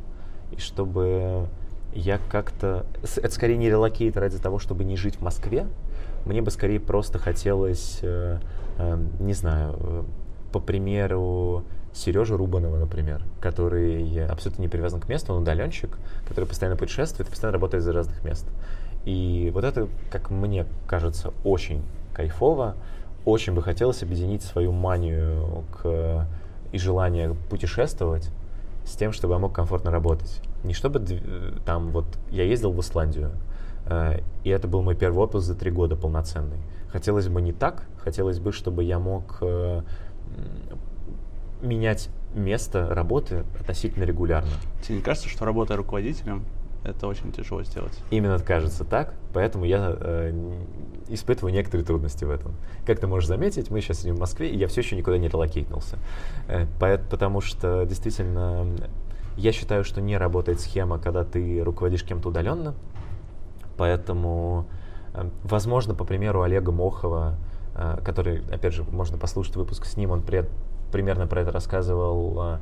[0.52, 1.48] и чтобы
[1.94, 2.86] я как-то...
[3.16, 5.66] Это скорее не релокейт ради того, чтобы не жить в Москве.
[6.26, 8.38] Мне бы скорее просто хотелось, э,
[8.78, 10.02] э, не знаю, э,
[10.52, 11.64] по примеру
[11.94, 17.54] Сережи Рубанова, например, который абсолютно не привязан к месту, он удаленщик, который постоянно путешествует, постоянно
[17.54, 18.46] работает из разных мест.
[19.04, 21.82] И вот это, как мне кажется, очень
[22.18, 22.74] кайфово.
[23.24, 26.26] Очень бы хотелось объединить свою манию к,
[26.72, 28.30] и желание путешествовать
[28.84, 30.40] с тем, чтобы я мог комфортно работать.
[30.64, 31.04] Не чтобы
[31.64, 33.30] там вот я ездил в Исландию,
[33.86, 36.58] э, и это был мой первый опыт за три года полноценный.
[36.90, 39.82] Хотелось бы не так, хотелось бы, чтобы я мог э,
[41.62, 44.50] менять место работы относительно регулярно.
[44.82, 46.44] Тебе не кажется, что работая руководителем,
[46.88, 47.98] это очень тяжело сделать.
[48.10, 50.32] Именно кажется так, поэтому я э,
[51.08, 52.54] испытываю некоторые трудности в этом.
[52.86, 55.28] Как ты можешь заметить, мы сейчас сидим в Москве, и я все еще никуда не
[55.28, 55.98] релокейтнулся.
[56.48, 56.66] Э,
[57.10, 58.66] потому что действительно
[59.36, 62.74] я считаю, что не работает схема, когда ты руководишь кем-то удаленно.
[63.76, 64.66] Поэтому,
[65.14, 67.36] э, возможно, по примеру Олега Мохова,
[67.74, 70.50] э, который, опять же, можно послушать выпуск с ним, он пред,
[70.90, 72.58] примерно про это рассказывал, э,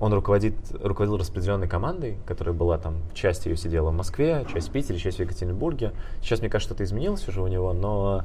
[0.00, 4.72] он руководит, руководил распределенной командой, которая была там, часть ее сидела в Москве, часть в
[4.72, 5.92] Питере, часть в Екатеринбурге.
[6.22, 8.24] Сейчас, мне кажется, что-то изменилось уже у него, но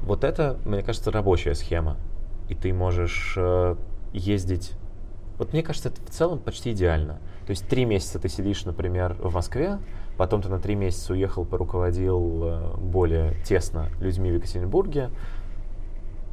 [0.00, 1.96] вот это, мне кажется, рабочая схема.
[2.48, 3.74] И ты можешь э,
[4.12, 4.74] ездить...
[5.38, 7.14] Вот мне кажется, это в целом почти идеально.
[7.46, 9.78] То есть три месяца ты сидишь, например, в Москве,
[10.16, 15.10] потом ты на три месяца уехал, поруководил э, более тесно людьми в Екатеринбурге,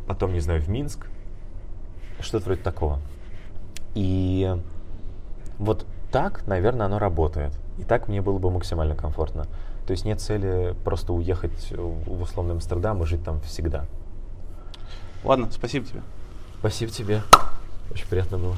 [0.08, 1.08] потом, не знаю, в Минск,
[2.20, 3.00] что-то вроде такого.
[3.96, 4.56] И
[5.60, 7.52] вот так, наверное, оно работает.
[7.78, 9.46] И так мне было бы максимально комфортно.
[9.86, 13.86] То есть нет цели просто уехать в условный Амстердам и жить там всегда.
[15.24, 16.02] Ладно, спасибо тебе.
[16.60, 17.22] Спасибо тебе.
[17.92, 18.56] Очень приятно было.